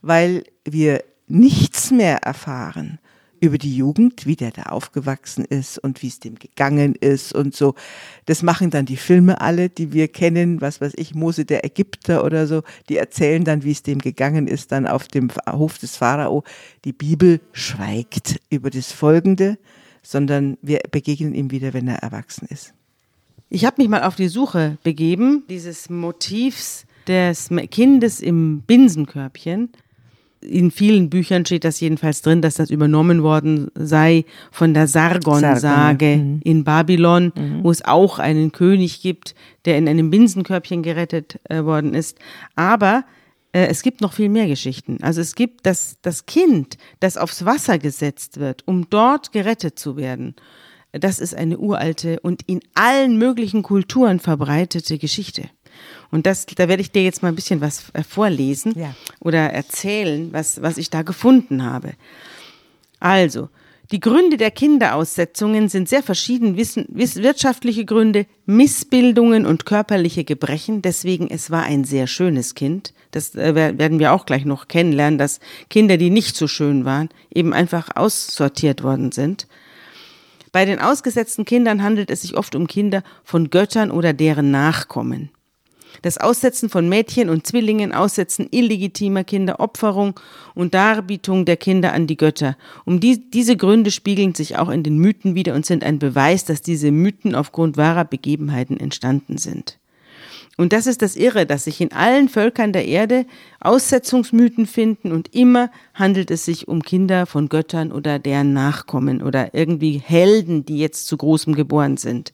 [0.00, 2.98] weil wir nichts mehr erfahren
[3.40, 7.54] über die Jugend, wie der da aufgewachsen ist und wie es dem gegangen ist und
[7.54, 7.74] so.
[8.24, 12.24] Das machen dann die Filme alle, die wir kennen, was weiß ich, Mose der Ägypter
[12.24, 15.96] oder so, die erzählen dann, wie es dem gegangen ist, dann auf dem Hof des
[15.96, 16.42] Pharao.
[16.84, 19.58] Die Bibel schweigt über das Folgende,
[20.02, 22.72] sondern wir begegnen ihm wieder, wenn er erwachsen ist.
[23.50, 29.70] Ich habe mich mal auf die Suche begeben, dieses Motivs des Kindes im Binsenkörbchen.
[30.40, 35.60] In vielen Büchern steht das jedenfalls drin, dass das übernommen worden sei von der Sargon-Sage
[35.60, 36.40] Sargon, mhm.
[36.44, 37.64] in Babylon, mhm.
[37.64, 42.18] wo es auch einen König gibt, der in einem Binsenkörbchen gerettet äh, worden ist.
[42.54, 43.04] Aber
[43.52, 44.98] äh, es gibt noch viel mehr Geschichten.
[45.02, 49.96] Also es gibt das, das Kind, das aufs Wasser gesetzt wird, um dort gerettet zu
[49.96, 50.36] werden.
[50.92, 55.50] Das ist eine uralte und in allen möglichen Kulturen verbreitete Geschichte.
[56.10, 58.94] Und das, da werde ich dir jetzt mal ein bisschen was äh, vorlesen ja.
[59.20, 61.92] oder erzählen, was, was ich da gefunden habe.
[63.00, 63.48] Also,
[63.90, 66.56] die Gründe der Kinderaussetzungen sind sehr verschieden.
[66.56, 70.82] Wissen, wirtschaftliche Gründe, Missbildungen und körperliche Gebrechen.
[70.82, 72.92] Deswegen, es war ein sehr schönes Kind.
[73.12, 75.40] Das äh, werden wir auch gleich noch kennenlernen, dass
[75.70, 79.46] Kinder, die nicht so schön waren, eben einfach aussortiert worden sind.
[80.52, 85.30] Bei den ausgesetzten Kindern handelt es sich oft um Kinder von Göttern oder deren Nachkommen
[86.02, 90.18] das Aussetzen von Mädchen und Zwillingen, Aussetzen illegitimer Kinder, Opferung
[90.54, 92.56] und Darbietung der Kinder an die Götter.
[92.84, 96.44] Um die, diese Gründe spiegeln sich auch in den Mythen wieder und sind ein Beweis,
[96.44, 99.78] dass diese Mythen aufgrund wahrer Begebenheiten entstanden sind.
[100.58, 103.26] Und das ist das Irre, dass sich in allen Völkern der Erde
[103.60, 109.54] Aussetzungsmythen finden und immer handelt es sich um Kinder von Göttern oder deren Nachkommen oder
[109.54, 112.32] irgendwie Helden, die jetzt zu Großem geboren sind.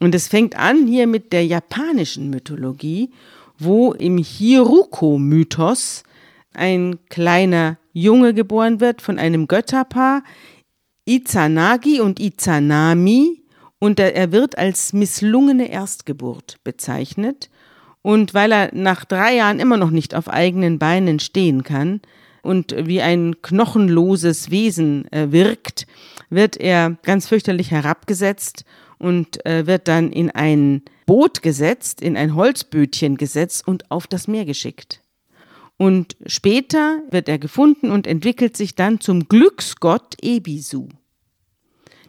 [0.00, 3.10] Und es fängt an hier mit der japanischen Mythologie,
[3.58, 6.02] wo im Hiruko-Mythos
[6.52, 10.22] ein kleiner Junge geboren wird von einem Götterpaar,
[11.06, 13.42] Izanagi und Izanami,
[13.78, 17.50] und er wird als misslungene Erstgeburt bezeichnet.
[18.02, 22.00] Und weil er nach drei Jahren immer noch nicht auf eigenen Beinen stehen kann
[22.42, 25.86] und wie ein knochenloses Wesen äh, wirkt,
[26.30, 28.64] wird er ganz fürchterlich herabgesetzt
[28.98, 34.28] und äh, wird dann in ein Boot gesetzt, in ein Holzbötchen gesetzt und auf das
[34.28, 35.02] Meer geschickt.
[35.76, 40.88] Und später wird er gefunden und entwickelt sich dann zum Glücksgott Ebisu,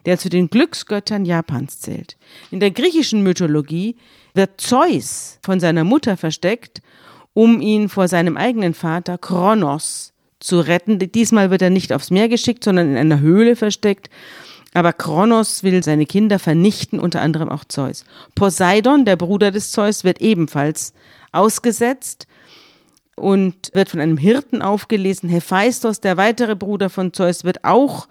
[0.06, 2.16] der zu den Glücksgöttern Japans zählt.
[2.50, 3.96] In der griechischen Mythologie
[4.34, 6.80] wird Zeus von seiner Mutter versteckt,
[7.34, 10.98] um ihn vor seinem eigenen Vater Kronos zu retten.
[10.98, 14.08] Diesmal wird er nicht aufs Meer geschickt, sondern in einer Höhle versteckt.
[14.74, 18.04] Aber Kronos will seine Kinder vernichten, unter anderem auch Zeus.
[18.34, 20.92] Poseidon, der Bruder des Zeus, wird ebenfalls
[21.32, 22.26] ausgesetzt
[23.16, 25.28] und wird von einem Hirten aufgelesen.
[25.28, 28.08] Hephaistos, der weitere Bruder von Zeus, wird auch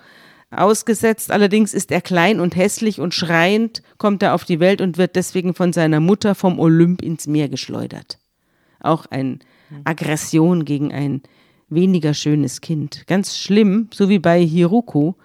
[0.51, 1.31] ausgesetzt.
[1.31, 5.15] Allerdings ist er klein und hässlich und schreiend kommt er auf die Welt und wird
[5.15, 8.17] deswegen von seiner Mutter vom Olymp ins Meer geschleudert.
[8.79, 9.39] Auch eine
[9.83, 11.21] Aggression gegen ein
[11.69, 13.05] weniger schönes Kind.
[13.07, 15.15] Ganz schlimm, so wie bei Hiruko.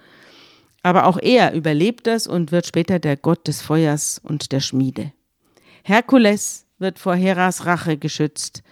[0.82, 5.12] Aber auch er überlebt das und wird später der Gott des Feuers und der Schmiede.
[5.84, 8.62] Herkules wird vor Heras Rache geschützt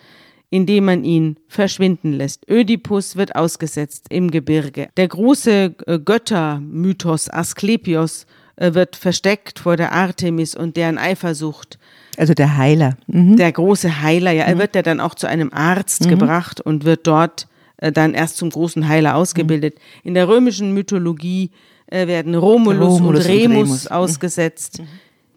[0.51, 2.49] indem man ihn verschwinden lässt.
[2.51, 4.89] Ödipus wird ausgesetzt im Gebirge.
[4.97, 11.79] Der große äh, Göttermythos Asklepios äh, wird versteckt vor der Artemis und deren Eifersucht.
[12.17, 12.97] Also der Heiler.
[13.07, 13.37] Mhm.
[13.37, 14.45] Der große Heiler, ja.
[14.45, 14.59] Er mhm.
[14.59, 16.11] wird ja dann auch zu einem Arzt mhm.
[16.11, 17.47] gebracht und wird dort
[17.77, 19.77] äh, dann erst zum großen Heiler ausgebildet.
[19.77, 20.09] Mhm.
[20.09, 21.53] In der römischen Mythologie
[21.91, 23.91] werden Romulus, Romulus und, Remus und Remus, mhm.
[23.91, 24.83] ausgesetzt.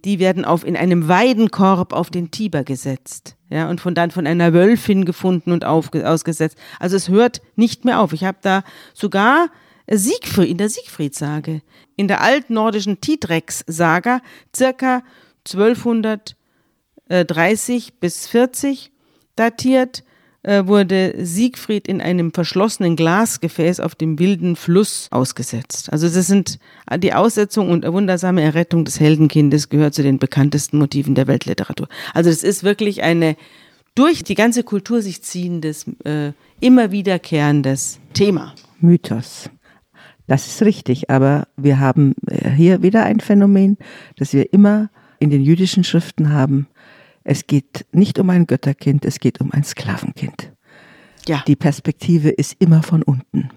[0.05, 4.27] Die werden auf in einem Weidenkorb auf den Tiber gesetzt ja, und von dann von
[4.27, 6.57] einer Wölfin gefunden und aufge, ausgesetzt.
[6.79, 8.11] Also es hört nicht mehr auf.
[8.11, 8.63] Ich habe da
[8.93, 9.47] sogar
[9.87, 11.61] Siegfried, in der Siegfried-Sage,
[11.95, 14.21] in der altnordischen Tidrex-Saga,
[14.55, 15.03] circa
[15.45, 18.91] 1230 bis 40
[19.35, 20.03] datiert, äh,
[20.45, 25.91] wurde Siegfried in einem verschlossenen Glasgefäß auf dem wilden Fluss ausgesetzt.
[25.91, 26.59] Also das sind
[26.97, 31.87] die Aussetzung und wundersame Errettung des Heldenkindes gehört zu den bekanntesten Motiven der Weltliteratur.
[32.13, 33.37] Also das ist wirklich eine
[33.95, 38.55] durch die ganze Kultur sich ziehendes, äh, immer wiederkehrendes Thema.
[38.79, 39.49] Mythos.
[40.27, 43.77] Das ist richtig, aber wir haben äh, hier wieder ein Phänomen,
[44.17, 46.67] das wir immer in den jüdischen Schriften haben.
[47.23, 50.51] Es geht nicht um ein Götterkind, es geht um ein Sklavenkind.
[51.27, 51.43] Ja.
[51.47, 53.49] Die Perspektive ist immer von unten.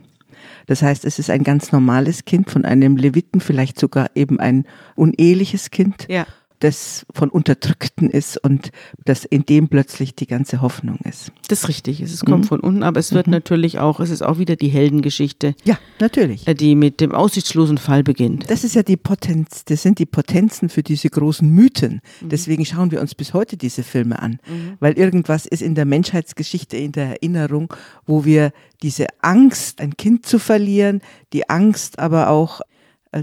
[0.66, 4.64] Das heißt, es ist ein ganz normales Kind von einem Leviten, vielleicht sogar eben ein
[4.94, 6.07] uneheliches Kind.
[6.09, 6.26] Ja
[6.61, 8.71] das von Unterdrückten ist und
[9.05, 11.33] das in dem plötzlich die ganze Hoffnung ist.
[11.49, 12.01] Das ist richtig.
[12.01, 12.49] Es kommt mhm.
[12.49, 13.33] von unten, aber es wird mhm.
[13.33, 15.55] natürlich auch, es ist auch wieder die Heldengeschichte.
[15.64, 16.47] Ja, natürlich.
[16.47, 18.51] Äh, die mit dem aussichtslosen Fall beginnt.
[18.51, 22.01] Das ist ja die Potenz, das sind die Potenzen für diese großen Mythen.
[22.21, 22.29] Mhm.
[22.31, 24.38] Deswegen schauen wir uns bis heute diese Filme an.
[24.47, 24.77] Mhm.
[24.81, 27.73] Weil irgendwas ist in der Menschheitsgeschichte, in der Erinnerung,
[28.07, 31.01] wo wir diese Angst, ein Kind zu verlieren,
[31.33, 32.61] die Angst aber auch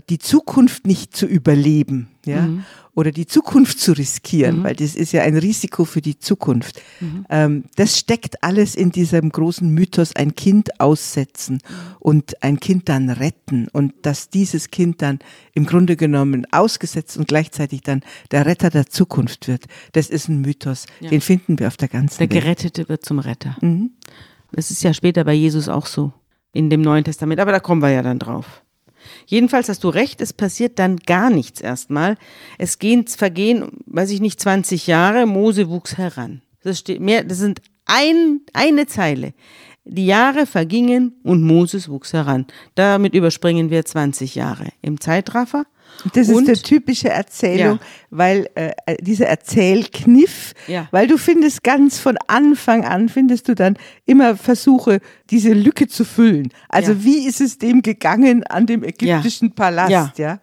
[0.01, 2.63] die Zukunft nicht zu überleben, ja, mhm.
[2.95, 4.63] oder die Zukunft zu riskieren, mhm.
[4.63, 6.81] weil das ist ja ein Risiko für die Zukunft.
[6.99, 7.25] Mhm.
[7.29, 11.59] Ähm, das steckt alles in diesem großen Mythos, ein Kind aussetzen
[11.99, 15.19] und ein Kind dann retten und dass dieses Kind dann
[15.53, 18.01] im Grunde genommen ausgesetzt und gleichzeitig dann
[18.31, 19.65] der Retter der Zukunft wird.
[19.91, 21.09] Das ist ein Mythos, ja.
[21.09, 22.31] den finden wir auf der ganzen Welt.
[22.31, 23.57] Der Gerettete wird zum Retter.
[23.61, 23.91] Mhm.
[24.51, 26.13] Das ist ja später bei Jesus auch so
[26.53, 28.63] in dem Neuen Testament, aber da kommen wir ja dann drauf.
[29.25, 32.17] Jedenfalls hast du recht, es passiert dann gar nichts erstmal.
[32.57, 36.41] Es gehen, vergehen, weiß ich nicht, 20 Jahre, Mose wuchs heran.
[36.63, 39.33] Das steht mehr, das sind ein, eine Zeile.
[39.85, 42.45] Die Jahre vergingen und Moses wuchs heran.
[42.75, 44.69] Damit überspringen wir 20 Jahre.
[44.81, 45.65] Im Zeitraffer
[46.13, 47.85] das ist eine typische Erzählung, ja.
[48.09, 50.87] weil äh, äh, dieser Erzählkniff, ja.
[50.91, 56.03] weil du findest ganz von Anfang an, findest du dann immer Versuche, diese Lücke zu
[56.03, 56.49] füllen.
[56.67, 57.03] Also ja.
[57.03, 60.39] wie ist es dem gegangen an dem ägyptischen Palast, ja?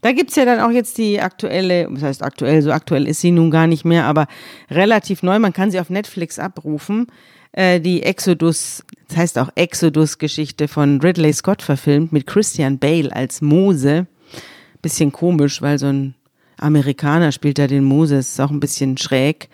[0.00, 3.30] Da gibt's ja dann auch jetzt die aktuelle, was heißt aktuell, so aktuell ist sie
[3.30, 4.26] nun gar nicht mehr, aber
[4.70, 7.06] relativ neu, man kann sie auf Netflix abrufen,
[7.52, 13.40] äh, die Exodus, das heißt auch Exodus-Geschichte von Ridley Scott verfilmt mit Christian Bale als
[13.40, 14.06] Mose
[14.82, 16.14] bisschen komisch, weil so ein
[16.58, 19.48] Amerikaner spielt da den Moses, ist auch ein bisschen schräg.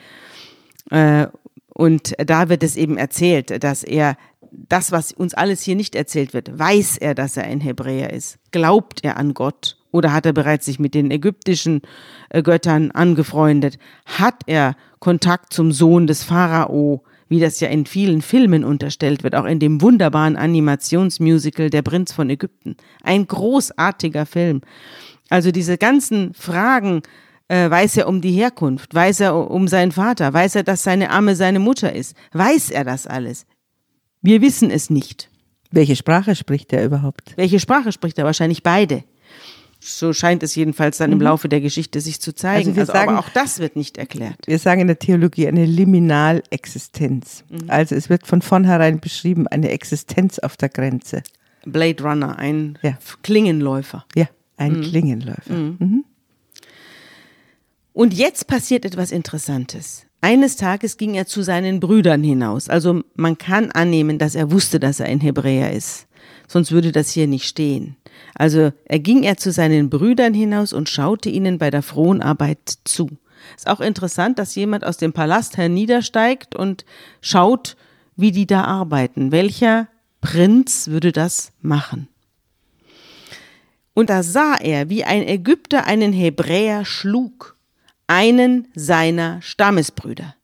[0.90, 1.26] Äh,
[1.68, 4.16] und da wird es eben erzählt, dass er
[4.50, 8.38] das, was uns alles hier nicht erzählt wird, weiß er, dass er ein Hebräer ist,
[8.50, 11.82] glaubt er an Gott Oder hat er bereits sich mit den ägyptischen
[12.30, 13.78] äh, Göttern angefreundet?
[14.04, 19.34] Hat er Kontakt zum Sohn des Pharao, wie das ja in vielen Filmen unterstellt wird,
[19.34, 22.76] auch in dem wunderbaren Animationsmusical Der Prinz von Ägypten.
[23.02, 24.60] Ein großartiger Film.
[25.28, 27.02] Also diese ganzen Fragen,
[27.48, 28.94] äh, weiß er um die Herkunft?
[28.94, 30.32] Weiß er um seinen Vater?
[30.32, 32.16] Weiß er, dass seine Amme seine Mutter ist?
[32.32, 33.46] Weiß er das alles?
[34.22, 35.30] Wir wissen es nicht.
[35.70, 37.36] Welche Sprache spricht er überhaupt?
[37.36, 38.24] Welche Sprache spricht er?
[38.24, 39.04] Wahrscheinlich beide.
[39.88, 42.70] So scheint es jedenfalls dann im Laufe der Geschichte sich zu zeigen.
[42.70, 44.36] Also wir Also sagen- aber auch das wird nicht erklärt.
[44.46, 47.44] Wir sagen in der Theologie eine Liminalexistenz.
[47.68, 51.22] Also es wird von vornherein beschrieben, eine Existenz auf der Grenze.
[51.64, 52.98] Blade Runner, ein Ja.
[53.22, 54.04] Klingenläufer.
[54.16, 55.54] Ja, ein Klingenläufer.
[55.54, 56.04] Mhm.
[57.92, 60.02] Und jetzt passiert etwas Interessantes.
[60.20, 62.68] Eines Tages ging er zu seinen Brüdern hinaus.
[62.68, 66.06] Also man kann annehmen, dass er wusste, dass er ein Hebräer ist.
[66.48, 67.96] Sonst würde das hier nicht stehen.
[68.34, 72.78] Also er ging er zu seinen Brüdern hinaus und schaute ihnen bei der frohen Arbeit
[72.84, 73.08] zu.
[73.56, 76.84] Ist auch interessant, dass jemand aus dem Palast herniedersteigt und
[77.20, 77.76] schaut,
[78.16, 79.32] wie die da arbeiten.
[79.32, 79.88] Welcher
[80.20, 82.08] Prinz würde das machen?
[83.94, 87.56] Und da sah er, wie ein Ägypter einen Hebräer schlug,
[88.06, 90.34] einen seiner Stammesbrüder.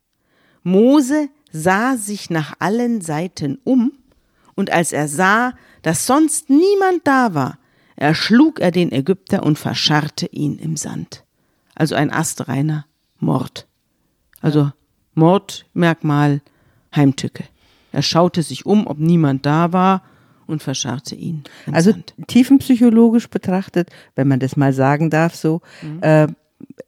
[0.63, 3.93] Mose sah sich nach allen Seiten um,
[4.55, 7.59] und als er sah, dass sonst niemand da war,
[8.03, 11.25] erschlug er den Ägypter und verscharrte ihn im Sand.
[11.77, 12.85] Also ein astreiner
[13.21, 13.69] Mord.
[14.41, 14.73] Also
[15.15, 16.43] Mordmerkmal
[16.95, 17.45] Heimtücke.
[17.93, 20.03] Er schaute sich um, ob niemand da war
[20.49, 22.15] und verscharrte ihn Also Sand.
[22.27, 25.61] tiefenpsychologisch betrachtet, wenn man das mal sagen darf, so
[26.01, 26.27] äh,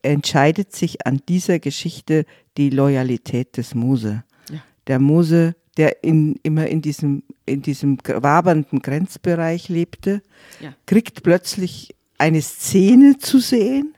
[0.02, 4.24] entscheidet sich an dieser Geschichte die Loyalität des Mose.
[4.50, 4.58] Ja.
[4.88, 10.22] Der Mose, der in, immer in diesem, in diesem wabernden Grenzbereich lebte,
[10.60, 10.74] Ja.
[10.86, 13.94] kriegt plötzlich eine Szene zu sehen,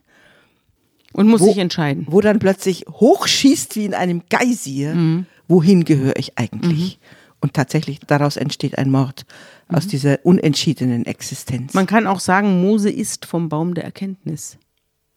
[1.13, 2.07] Und muss wo- sich entscheiden.
[2.09, 5.27] wo dann plötzlich hochschießt wie in einem Geysir, Mhm.
[5.49, 6.99] wohin gehöre ich eigentlich?
[7.41, 9.27] Und tatsächlich daraus entsteht ein Mord
[9.69, 11.75] aus dieser unentschiedenen Existenz.
[11.75, 14.57] Man kann auch sagen, Mose ist vom Baum der Erkenntnis.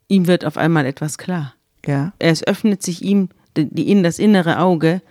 [0.10, 1.54] Ihm wird auf einmal etwas klar.
[1.86, 2.12] ja.
[2.20, 5.02] Es öffnet sich ihm die, die, in das innere Auge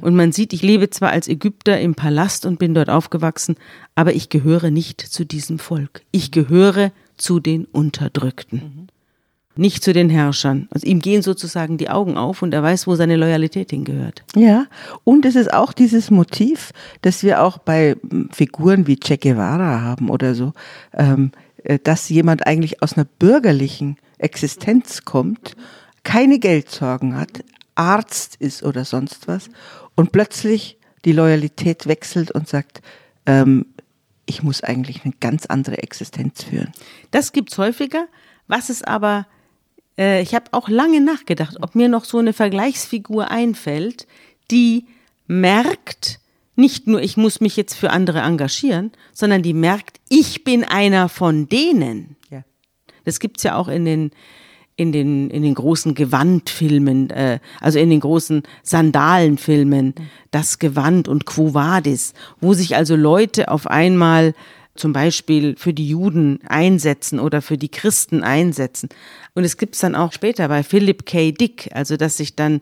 [0.00, 3.56] und man sieht, ich lebe zwar als Ägypter im Palast und bin dort aufgewachsen,
[3.94, 6.02] aber ich gehöre nicht zu diesem Volk.
[6.10, 8.88] Ich gehöre zu den Unterdrückten.
[9.54, 10.66] Nicht zu den Herrschern.
[10.70, 14.24] Also ihm gehen sozusagen die Augen auf und er weiß, wo seine Loyalität hingehört.
[14.34, 14.66] Ja,
[15.04, 16.72] und es ist auch dieses Motiv,
[17.02, 20.54] das wir auch bei mm, Figuren wie Che Guevara haben oder so,
[20.94, 21.32] ähm,
[21.64, 25.54] äh, dass jemand eigentlich aus einer bürgerlichen Existenz kommt,
[26.02, 29.50] keine Geldsorgen hat, Arzt ist oder sonst was
[30.02, 32.82] und plötzlich die Loyalität wechselt und sagt,
[33.24, 33.66] ähm,
[34.26, 36.72] ich muss eigentlich eine ganz andere Existenz führen.
[37.12, 38.08] Das gibt's häufiger.
[38.48, 39.28] Was es aber,
[39.96, 44.08] äh, ich habe auch lange nachgedacht, ob mir noch so eine Vergleichsfigur einfällt,
[44.50, 44.86] die
[45.28, 46.18] merkt,
[46.56, 51.08] nicht nur ich muss mich jetzt für andere engagieren, sondern die merkt, ich bin einer
[51.08, 52.16] von denen.
[52.28, 52.42] Ja.
[53.04, 54.10] Das gibt's ja auch in den
[54.76, 59.94] in den in den großen Gewandfilmen, äh, also in den großen Sandalenfilmen,
[60.30, 64.34] das Gewand und Quo Vadis, wo sich also Leute auf einmal
[64.74, 68.88] zum Beispiel für die Juden einsetzen oder für die Christen einsetzen.
[69.34, 71.32] Und es gibt's dann auch später bei Philip K.
[71.32, 72.60] Dick, also dass sich dann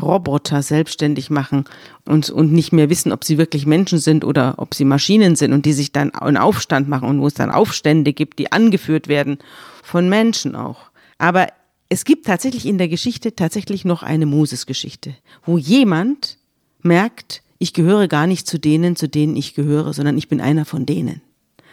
[0.00, 1.64] Roboter selbstständig machen
[2.06, 5.52] und, und nicht mehr wissen, ob sie wirklich Menschen sind oder ob sie Maschinen sind
[5.52, 9.08] und die sich dann einen Aufstand machen und wo es dann Aufstände gibt, die angeführt
[9.08, 9.38] werden
[9.82, 10.89] von Menschen auch.
[11.20, 11.48] Aber
[11.90, 15.14] es gibt tatsächlich in der Geschichte tatsächlich noch eine Moses-Geschichte,
[15.44, 16.38] wo jemand
[16.80, 20.64] merkt, ich gehöre gar nicht zu denen, zu denen ich gehöre, sondern ich bin einer
[20.64, 21.20] von denen.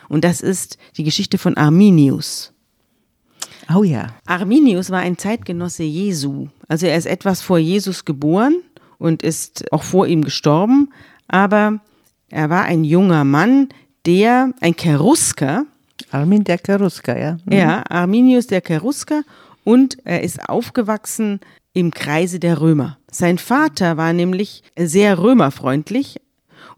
[0.09, 2.51] Und das ist die Geschichte von Arminius.
[3.73, 4.07] Oh ja.
[4.25, 6.49] Arminius war ein Zeitgenosse Jesu.
[6.67, 8.61] Also er ist etwas vor Jesus geboren
[8.97, 10.91] und ist auch vor ihm gestorben,
[11.29, 11.79] aber
[12.27, 13.69] er war ein junger Mann,
[14.05, 15.65] der, ein Cherusker,
[16.11, 17.37] Armin der Cherusker, ja.
[17.49, 19.23] ja, Arminius der Cherusker
[19.63, 21.39] und er ist aufgewachsen
[21.73, 22.97] im Kreise der Römer.
[23.11, 26.21] Sein Vater war nämlich sehr römerfreundlich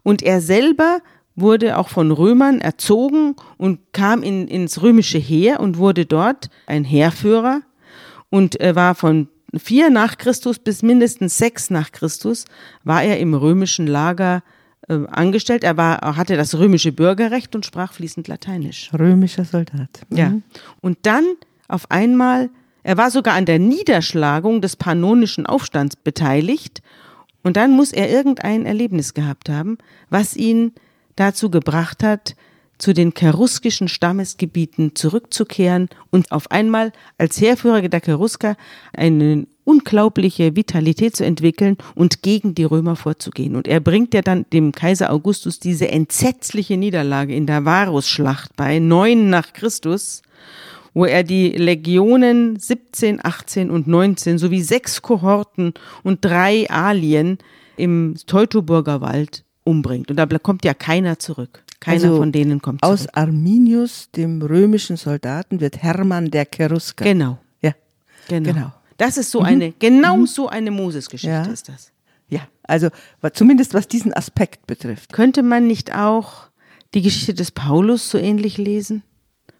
[0.02, 0.98] und er selber
[1.36, 6.84] wurde auch von Römern erzogen und kam in, ins römische Heer und wurde dort ein
[6.84, 7.62] Heerführer
[8.30, 12.44] und er war von vier nach Christus bis mindestens sechs nach Christus
[12.84, 14.42] war er im römischen Lager
[14.90, 15.62] äh, angestellt.
[15.62, 18.90] Er war, hatte das römische Bürgerrecht und sprach fließend Lateinisch.
[18.92, 20.00] Römischer Soldat.
[20.10, 20.34] Ja.
[20.80, 21.24] Und dann
[21.68, 22.50] auf einmal,
[22.82, 26.82] er war sogar an der Niederschlagung des pannonischen Aufstands beteiligt.
[27.44, 29.78] Und dann muss er irgendein Erlebnis gehabt haben,
[30.08, 30.72] was ihn
[31.14, 32.34] dazu gebracht hat,
[32.80, 38.56] zu den cheruskischen Stammesgebieten zurückzukehren und auf einmal als Heerführer der Cherusker
[38.92, 43.54] eine unglaubliche Vitalität zu entwickeln und gegen die Römer vorzugehen.
[43.54, 48.78] Und er bringt ja dann dem Kaiser Augustus diese entsetzliche Niederlage in der Varusschlacht bei
[48.78, 50.22] neun nach Christus,
[50.94, 57.38] wo er die Legionen 17, 18 und 19 sowie sechs Kohorten und drei Alien
[57.76, 60.10] im Teutoburger Wald umbringt.
[60.10, 61.62] Und da kommt ja keiner zurück.
[61.80, 62.92] Keiner Also von denen kommt zurück.
[62.92, 67.04] Aus Arminius, dem römischen Soldaten, wird Hermann der Cherusker.
[67.04, 67.72] Genau, Ja,
[68.28, 68.52] genau.
[68.52, 68.72] Genau.
[68.98, 71.42] Das ist so eine, genau so eine Moses-Geschichte Ja.
[71.44, 71.90] ist das.
[72.28, 72.40] ja.
[72.64, 72.90] Also
[73.32, 75.12] zumindest was diesen Aspekt betrifft.
[75.12, 76.50] Könnte man nicht auch
[76.94, 79.02] die Geschichte des Paulus so ähnlich lesen?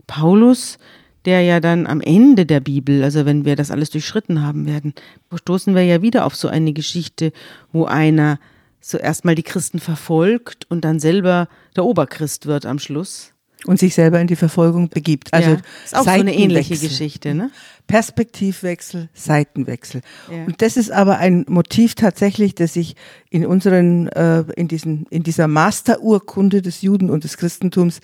[0.07, 0.79] Paulus,
[1.25, 4.95] der ja dann am Ende der Bibel, also wenn wir das alles durchschritten haben werden,
[5.35, 7.33] stoßen wir ja wieder auf so eine Geschichte,
[7.73, 8.39] wo einer
[8.81, 13.33] so erstmal die Christen verfolgt und dann selber der Oberchrist wird am Schluss.
[13.67, 15.35] Und sich selber in die Verfolgung begibt.
[15.35, 16.79] Also ja, ist auch so eine ähnliche.
[16.79, 17.51] Geschichte, ne?
[17.87, 20.01] Perspektivwechsel, Seitenwechsel.
[20.31, 20.45] Ja.
[20.45, 22.97] Und das ist aber ein Motiv tatsächlich, das sich
[23.29, 28.01] in unseren, äh, in diesen, in dieser Masterurkunde des Juden und des Christentums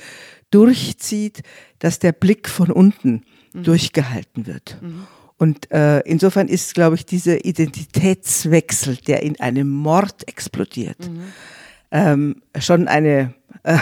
[0.50, 1.42] durchzieht,
[1.78, 3.22] dass der Blick von unten
[3.54, 4.76] durchgehalten wird.
[5.38, 10.98] Und äh, insofern ist, glaube ich, dieser Identitätswechsel, der in einem Mord explodiert,
[11.90, 13.78] ähm, schon eine äh,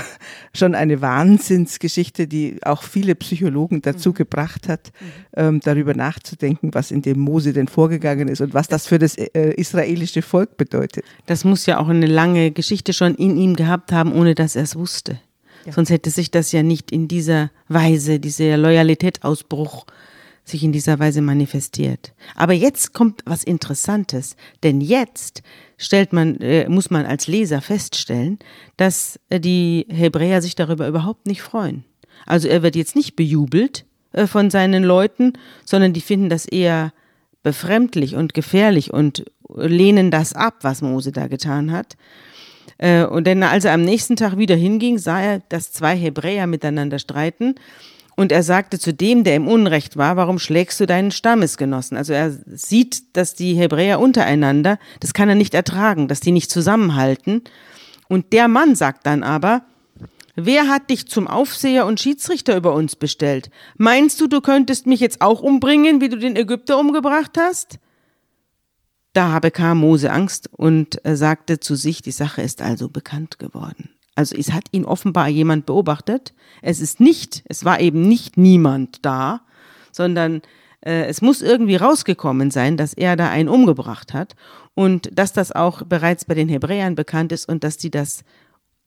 [0.55, 4.93] schon eine Wahnsinnsgeschichte, die auch viele Psychologen dazu gebracht hat,
[5.37, 9.17] ähm, darüber nachzudenken, was in dem Mose denn vorgegangen ist und was das für das
[9.17, 11.05] äh, israelische Volk bedeutet.
[11.27, 14.63] Das muss ja auch eine lange Geschichte schon in ihm gehabt haben, ohne dass er
[14.63, 15.21] es wusste.
[15.71, 19.87] Sonst hätte sich das ja nicht in dieser Weise, dieser Loyalitätsausbruch
[20.45, 22.13] sich in dieser Weise manifestiert.
[22.35, 25.43] Aber jetzt kommt was Interessantes, denn jetzt
[25.79, 28.39] stellt man, äh, muss man als Leser feststellen,
[28.77, 31.85] dass äh, die Hebräer sich darüber überhaupt nicht freuen.
[32.27, 35.33] Also er wird jetzt nicht bejubelt äh, von seinen Leuten,
[35.65, 36.93] sondern die finden das eher
[37.43, 39.25] befremdlich und gefährlich und
[39.55, 41.97] lehnen das ab, was Mose da getan hat.
[42.79, 46.47] Äh, Und denn als er am nächsten Tag wieder hinging, sah er, dass zwei Hebräer
[46.47, 47.55] miteinander streiten.
[48.17, 51.97] Und er sagte zu dem, der im Unrecht war, warum schlägst du deinen Stammesgenossen?
[51.97, 56.51] Also er sieht, dass die Hebräer untereinander, das kann er nicht ertragen, dass die nicht
[56.51, 57.43] zusammenhalten.
[58.09, 59.63] Und der Mann sagt dann aber,
[60.37, 63.51] wer hat dich zum Aufseher und Schiedsrichter über uns bestellt?
[63.77, 67.79] Meinst du, du könntest mich jetzt auch umbringen, wie du den Ägypter umgebracht hast?
[69.13, 73.91] Da bekam Mose Angst und äh, sagte zu sich, die Sache ist also bekannt geworden.
[74.15, 76.35] Also es hat ihn offenbar jemand beobachtet.
[76.63, 79.41] Es ist nicht, es war eben nicht niemand da,
[79.91, 80.43] sondern
[80.81, 84.37] äh, es muss irgendwie rausgekommen sein, dass er da einen umgebracht hat
[84.75, 88.25] und dass das auch bereits bei den Hebräern bekannt ist und dass die das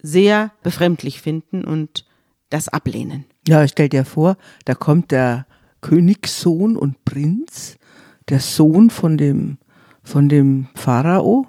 [0.01, 2.05] sehr befremdlich finden und
[2.49, 3.25] das ablehnen.
[3.47, 5.45] Ja, stell dir vor, da kommt der
[5.81, 7.77] Königssohn und Prinz,
[8.29, 9.57] der Sohn von dem,
[10.03, 11.47] von dem Pharao,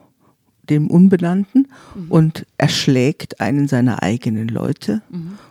[0.70, 1.68] dem Unbenannten,
[2.08, 5.02] und erschlägt einen seiner eigenen Leute.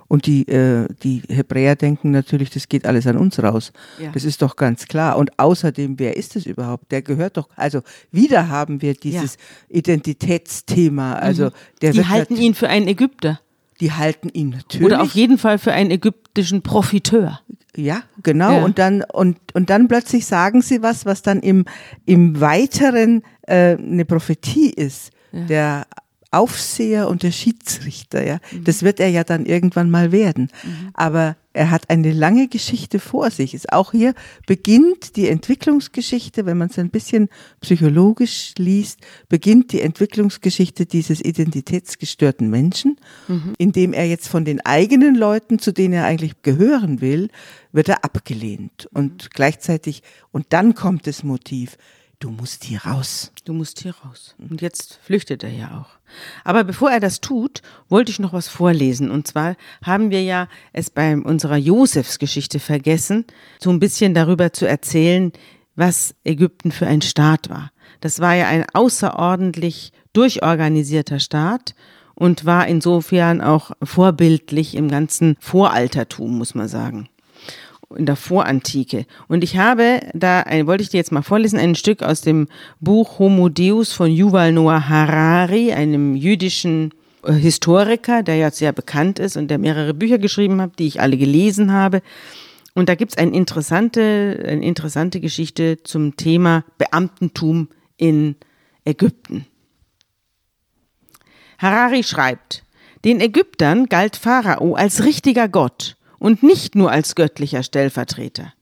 [0.08, 3.74] Und die, äh, die Hebräer denken natürlich, das geht alles an uns raus.
[4.02, 4.12] Ja.
[4.14, 5.18] Das ist doch ganz klar.
[5.18, 6.92] Und außerdem, wer ist es überhaupt?
[6.92, 9.38] Der gehört doch, also wieder haben wir dieses
[9.70, 11.14] Identitätsthema.
[11.14, 11.52] Also
[11.82, 13.40] der Die halten nat- ihn für einen Ägypter
[13.80, 14.86] die halten ihn natürlich.
[14.86, 17.42] oder auf jeden Fall für einen ägyptischen Profiteur.
[17.76, 18.52] Ja, genau.
[18.54, 18.66] Ja.
[18.66, 21.66] Und dann und und dann plötzlich sagen sie was, was dann im
[22.06, 25.12] im weiteren äh, eine Prophetie ist.
[25.32, 25.86] Der
[26.32, 28.40] Aufseher und der Schiedsrichter, ja.
[28.64, 30.50] Das wird er ja dann irgendwann mal werden.
[30.94, 33.54] Aber er hat eine lange Geschichte vor sich.
[33.54, 34.14] Ist auch hier
[34.46, 37.30] beginnt die Entwicklungsgeschichte, wenn man es ein bisschen
[37.62, 42.98] psychologisch liest, beginnt die Entwicklungsgeschichte dieses identitätsgestörten Menschen,
[43.58, 47.30] indem er jetzt von den eigenen Leuten, zu denen er eigentlich gehören will,
[47.72, 48.88] wird er abgelehnt.
[48.94, 51.78] Und gleichzeitig, und dann kommt das Motiv,
[52.20, 53.32] du musst hier raus.
[53.46, 54.36] Du musst hier raus.
[54.38, 55.98] Und jetzt flüchtet er ja auch.
[56.44, 59.12] Aber bevor er das tut, wollte ich noch was vorlesen.
[59.12, 63.26] Und zwar haben wir ja es bei unserer Josefsgeschichte vergessen,
[63.60, 65.32] so ein bisschen darüber zu erzählen,
[65.76, 67.72] was Ägypten für ein Staat war.
[68.02, 71.76] Das war ja ein außerordentlich durchorganisierter Staat
[72.16, 77.10] und war insofern auch vorbildlich im ganzen Voraltertum, muss man sagen
[77.96, 79.06] in der Vorantike.
[79.28, 82.48] Und ich habe da, wollte ich dir jetzt mal vorlesen, ein Stück aus dem
[82.80, 89.20] Buch Homo Deus von Yuval Noah Harari, einem jüdischen äh, Historiker, der ja sehr bekannt
[89.20, 92.02] ist und der mehrere Bücher geschrieben hat, die ich alle gelesen habe.
[92.74, 98.36] Und da gibt's eine interessante, eine interessante Geschichte zum Thema Beamtentum in
[98.86, 99.46] Ägypten.
[101.58, 102.64] Harari schreibt,
[103.04, 108.54] Den Ägyptern galt Pharao als richtiger Gott und nicht nur als göttlicher Stellvertreter.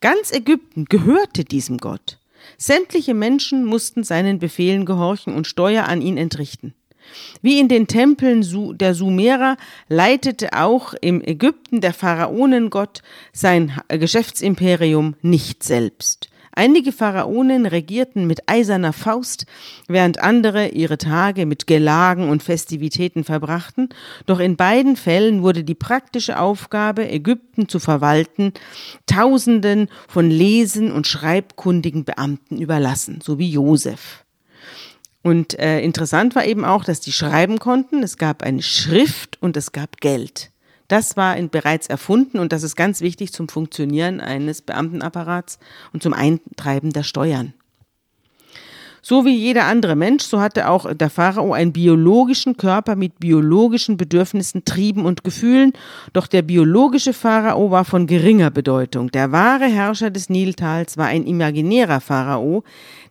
[0.00, 2.18] Ganz Ägypten gehörte diesem Gott.
[2.56, 6.74] Sämtliche Menschen mussten seinen Befehlen gehorchen und Steuer an ihn entrichten.
[7.42, 8.44] Wie in den Tempeln
[8.78, 9.56] der Sumerer
[9.88, 16.30] leitete auch im Ägypten der Pharaonengott sein Geschäftsimperium nicht selbst.
[16.60, 19.46] Einige Pharaonen regierten mit eiserner Faust,
[19.88, 23.88] während andere ihre Tage mit Gelagen und Festivitäten verbrachten,
[24.26, 28.52] doch in beiden Fällen wurde die praktische Aufgabe, Ägypten zu verwalten,
[29.06, 34.26] Tausenden von lesen- und schreibkundigen Beamten überlassen, so wie Josef.
[35.22, 38.02] Und äh, interessant war eben auch, dass die schreiben konnten.
[38.02, 40.50] Es gab eine Schrift und es gab Geld.
[40.90, 45.60] Das war in, bereits erfunden und das ist ganz wichtig zum Funktionieren eines Beamtenapparats
[45.92, 47.54] und zum Eintreiben der Steuern.
[49.00, 53.96] So wie jeder andere Mensch, so hatte auch der Pharao einen biologischen Körper mit biologischen
[53.96, 55.74] Bedürfnissen, Trieben und Gefühlen,
[56.12, 59.12] doch der biologische Pharao war von geringer Bedeutung.
[59.12, 62.64] Der wahre Herrscher des Niltals war ein imaginärer Pharao,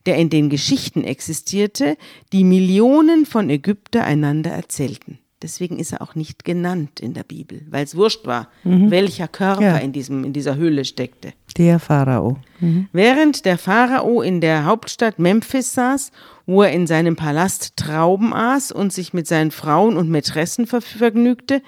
[0.05, 1.95] der in den Geschichten existierte,
[2.33, 5.19] die Millionen von Ägypter einander erzählten.
[5.41, 8.91] Deswegen ist er auch nicht genannt in der Bibel, weil es wurscht war, mhm.
[8.91, 9.77] welcher Körper ja.
[9.77, 11.33] in, diesem, in dieser Höhle steckte.
[11.57, 12.37] Der Pharao.
[12.59, 12.89] Mhm.
[12.91, 16.11] Während der Pharao in der Hauptstadt Memphis saß,
[16.49, 21.61] wo er in seinem Palast Trauben aß und sich mit seinen Frauen und Mätressen vergnügte,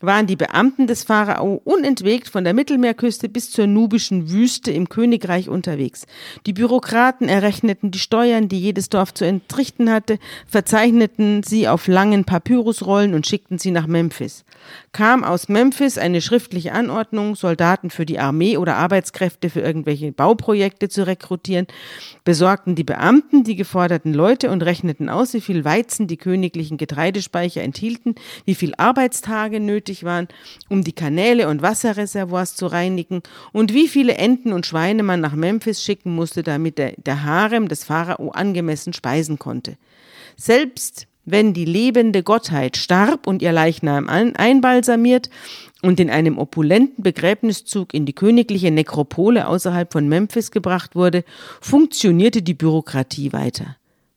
[0.00, 5.50] waren die Beamten des Pharao unentwegt von der Mittelmeerküste bis zur nubischen Wüste im Königreich
[5.50, 6.06] unterwegs.
[6.46, 12.24] Die Bürokraten errechneten die Steuern, die jedes Dorf zu entrichten hatte, verzeichneten sie auf langen
[12.24, 14.44] Papyrusrollen und schickten sie nach Memphis.
[14.92, 20.88] Kam aus Memphis eine schriftliche Anordnung, Soldaten für die Armee oder Arbeitskräfte für irgendwelche Bauprojekte
[20.88, 21.66] zu rekrutieren,
[22.24, 27.60] besorgten die Beamten die geforderten Leute und rechneten aus, wie viel Weizen die königlichen Getreidespeicher
[27.60, 28.14] enthielten,
[28.44, 30.28] wie viel Arbeitstage nötig waren,
[30.68, 35.34] um die Kanäle und Wasserreservoirs zu reinigen und wie viele Enten und Schweine man nach
[35.34, 39.76] Memphis schicken musste, damit der, der Harem des Pharao angemessen speisen konnte.
[40.36, 45.30] Selbst wenn die lebende Gottheit starb und ihr Leichnam einbalsamiert
[45.82, 51.24] und in einem opulenten Begräbniszug in die königliche Nekropole außerhalb von Memphis gebracht wurde,
[51.60, 53.76] funktionierte die Bürokratie weiter.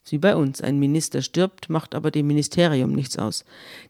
[0.10, 3.44] Wie bei uns, ein Minister stirbt, macht aber dem Ministerium nichts aus.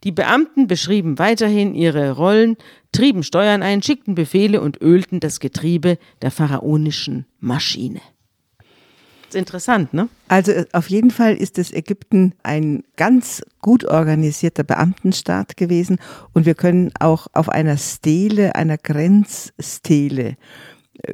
[0.04, 2.56] Die Beamten beschrieben weiterhin ihre Rollen,
[2.92, 8.02] trieben Steuern ein, schickten Befehle und ölten das Getriebe der pharaonischen Maschine
[9.36, 10.08] ist interessant, ne?
[10.28, 16.00] Also äh, auf jeden Fall ist das Ägypten ein ganz gut organisierter Beamtenstaat gewesen
[16.34, 20.38] und wir können auch auf einer Stele, einer Grenzstele,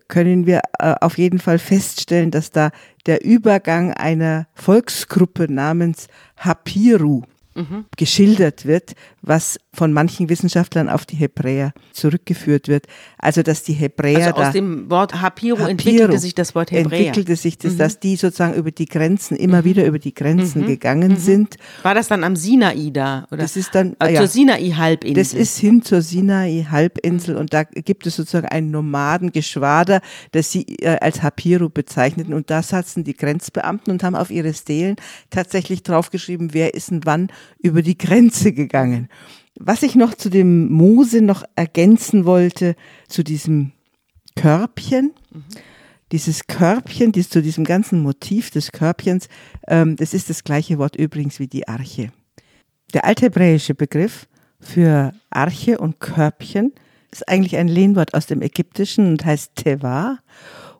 [0.07, 2.71] können wir äh, auf jeden Fall feststellen, dass da
[3.05, 7.23] der Übergang einer Volksgruppe namens Hapiru
[7.55, 7.85] mhm.
[7.97, 12.87] geschildert wird, was von manchen Wissenschaftlern auf die Hebräer zurückgeführt wird.
[13.17, 16.71] Also dass die Hebräer also aus da, dem Wort Hapiro, Hapiro entwickelte sich das Wort
[16.71, 17.07] Hebräer.
[17.07, 17.77] Entwickelte sich das, mhm.
[17.77, 19.65] dass die sozusagen über die Grenzen immer mhm.
[19.65, 20.67] wieder über die Grenzen mhm.
[20.67, 21.17] gegangen mhm.
[21.17, 21.55] sind.
[21.83, 23.41] War das dann am Sinai da oder?
[23.41, 25.23] Das ist dann äh, ja, zur Sinai-Halbinsel.
[25.23, 30.97] Das ist hin zur Sinai-Halbinsel und da gibt es sozusagen ein Nomadengeschwader, das sie äh,
[30.99, 34.95] als Hapiro bezeichneten und da saßen die Grenzbeamten und haben auf ihre Stelen
[35.29, 37.29] tatsächlich draufgeschrieben, wer ist denn wann
[37.59, 39.09] über die Grenze gegangen.
[39.59, 42.75] Was ich noch zu dem Mose noch ergänzen wollte,
[43.07, 43.73] zu diesem
[44.35, 45.43] Körbchen, mhm.
[46.11, 49.27] dieses Körbchen, dies, zu diesem ganzen Motiv des Körbchens,
[49.67, 52.11] ähm, das ist das gleiche Wort übrigens wie die Arche.
[52.93, 54.27] Der althebräische Begriff
[54.59, 56.73] für Arche und Körbchen
[57.11, 60.19] ist eigentlich ein Lehnwort aus dem Ägyptischen und heißt Teva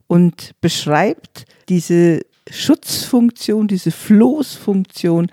[0.08, 5.28] und beschreibt diese Schutzfunktion, diese Floßfunktion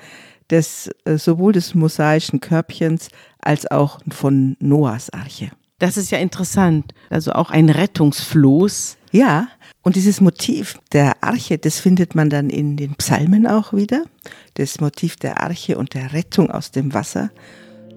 [0.51, 3.09] des, äh, sowohl des mosaischen Körbchens
[3.41, 5.51] als auch von Noahs Arche.
[5.79, 6.93] Das ist ja interessant.
[7.09, 8.97] Also auch ein Rettungsfloß.
[9.11, 9.49] Ja,
[9.83, 14.05] und dieses Motiv der Arche, das findet man dann in den Psalmen auch wieder.
[14.55, 17.31] Das Motiv der Arche und der Rettung aus dem Wasser.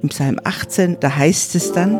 [0.01, 1.99] Im Psalm 18, da heißt es dann,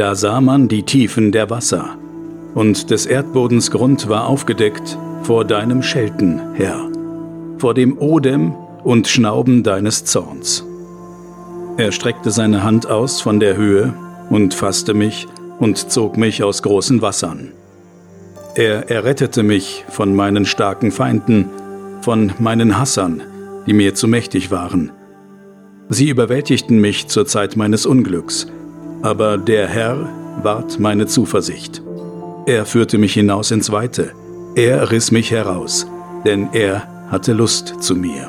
[0.00, 1.98] Da sah man die Tiefen der Wasser,
[2.54, 6.88] und des Erdbodens Grund war aufgedeckt vor deinem Schelten, Herr,
[7.58, 10.64] vor dem Odem und Schnauben deines Zorns.
[11.76, 13.94] Er streckte seine Hand aus von der Höhe
[14.28, 15.28] und fasste mich
[15.58, 17.52] und zog mich aus großen Wassern.
[18.54, 21.48] Er errettete mich von meinen starken Feinden,
[22.00, 23.22] von meinen Hassern,
[23.66, 24.90] die mir zu mächtig waren.
[25.88, 28.46] Sie überwältigten mich zur Zeit meines Unglücks,
[29.02, 30.08] aber der Herr
[30.42, 31.82] ward meine Zuversicht.
[32.50, 34.12] Er führte mich hinaus ins Weite,
[34.56, 35.86] er riss mich heraus,
[36.24, 38.28] denn er hatte Lust zu mir.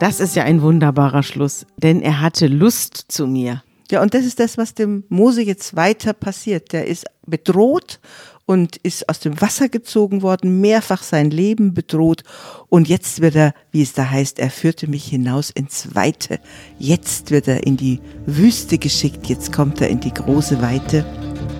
[0.00, 3.62] Das ist ja ein wunderbarer Schluss, denn er hatte Lust zu mir.
[3.90, 6.74] Ja, und das ist das, was dem Mose jetzt weiter passiert.
[6.74, 8.00] Der ist bedroht
[8.46, 12.22] und ist aus dem Wasser gezogen worden, mehrfach sein Leben bedroht.
[12.68, 16.40] Und jetzt wird er, wie es da heißt, er führte mich hinaus ins Weite.
[16.78, 21.04] Jetzt wird er in die Wüste geschickt, jetzt kommt er in die große Weite.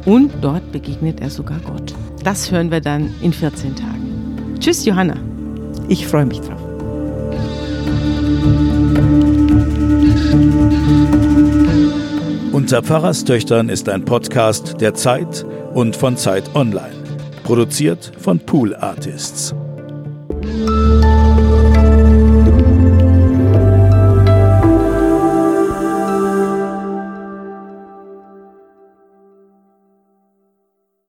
[0.04, 1.94] Und dort begegnet er sogar Gott.
[2.22, 4.56] Das hören wir dann in 14 Tagen.
[4.60, 5.16] Tschüss, Johanna.
[5.88, 6.60] Ich freue mich drauf.
[12.52, 15.44] Unter Pfarrerstöchtern ist ein Podcast der Zeit
[15.74, 16.94] und von Zeit Online.
[17.42, 19.54] Produziert von Pool Artists.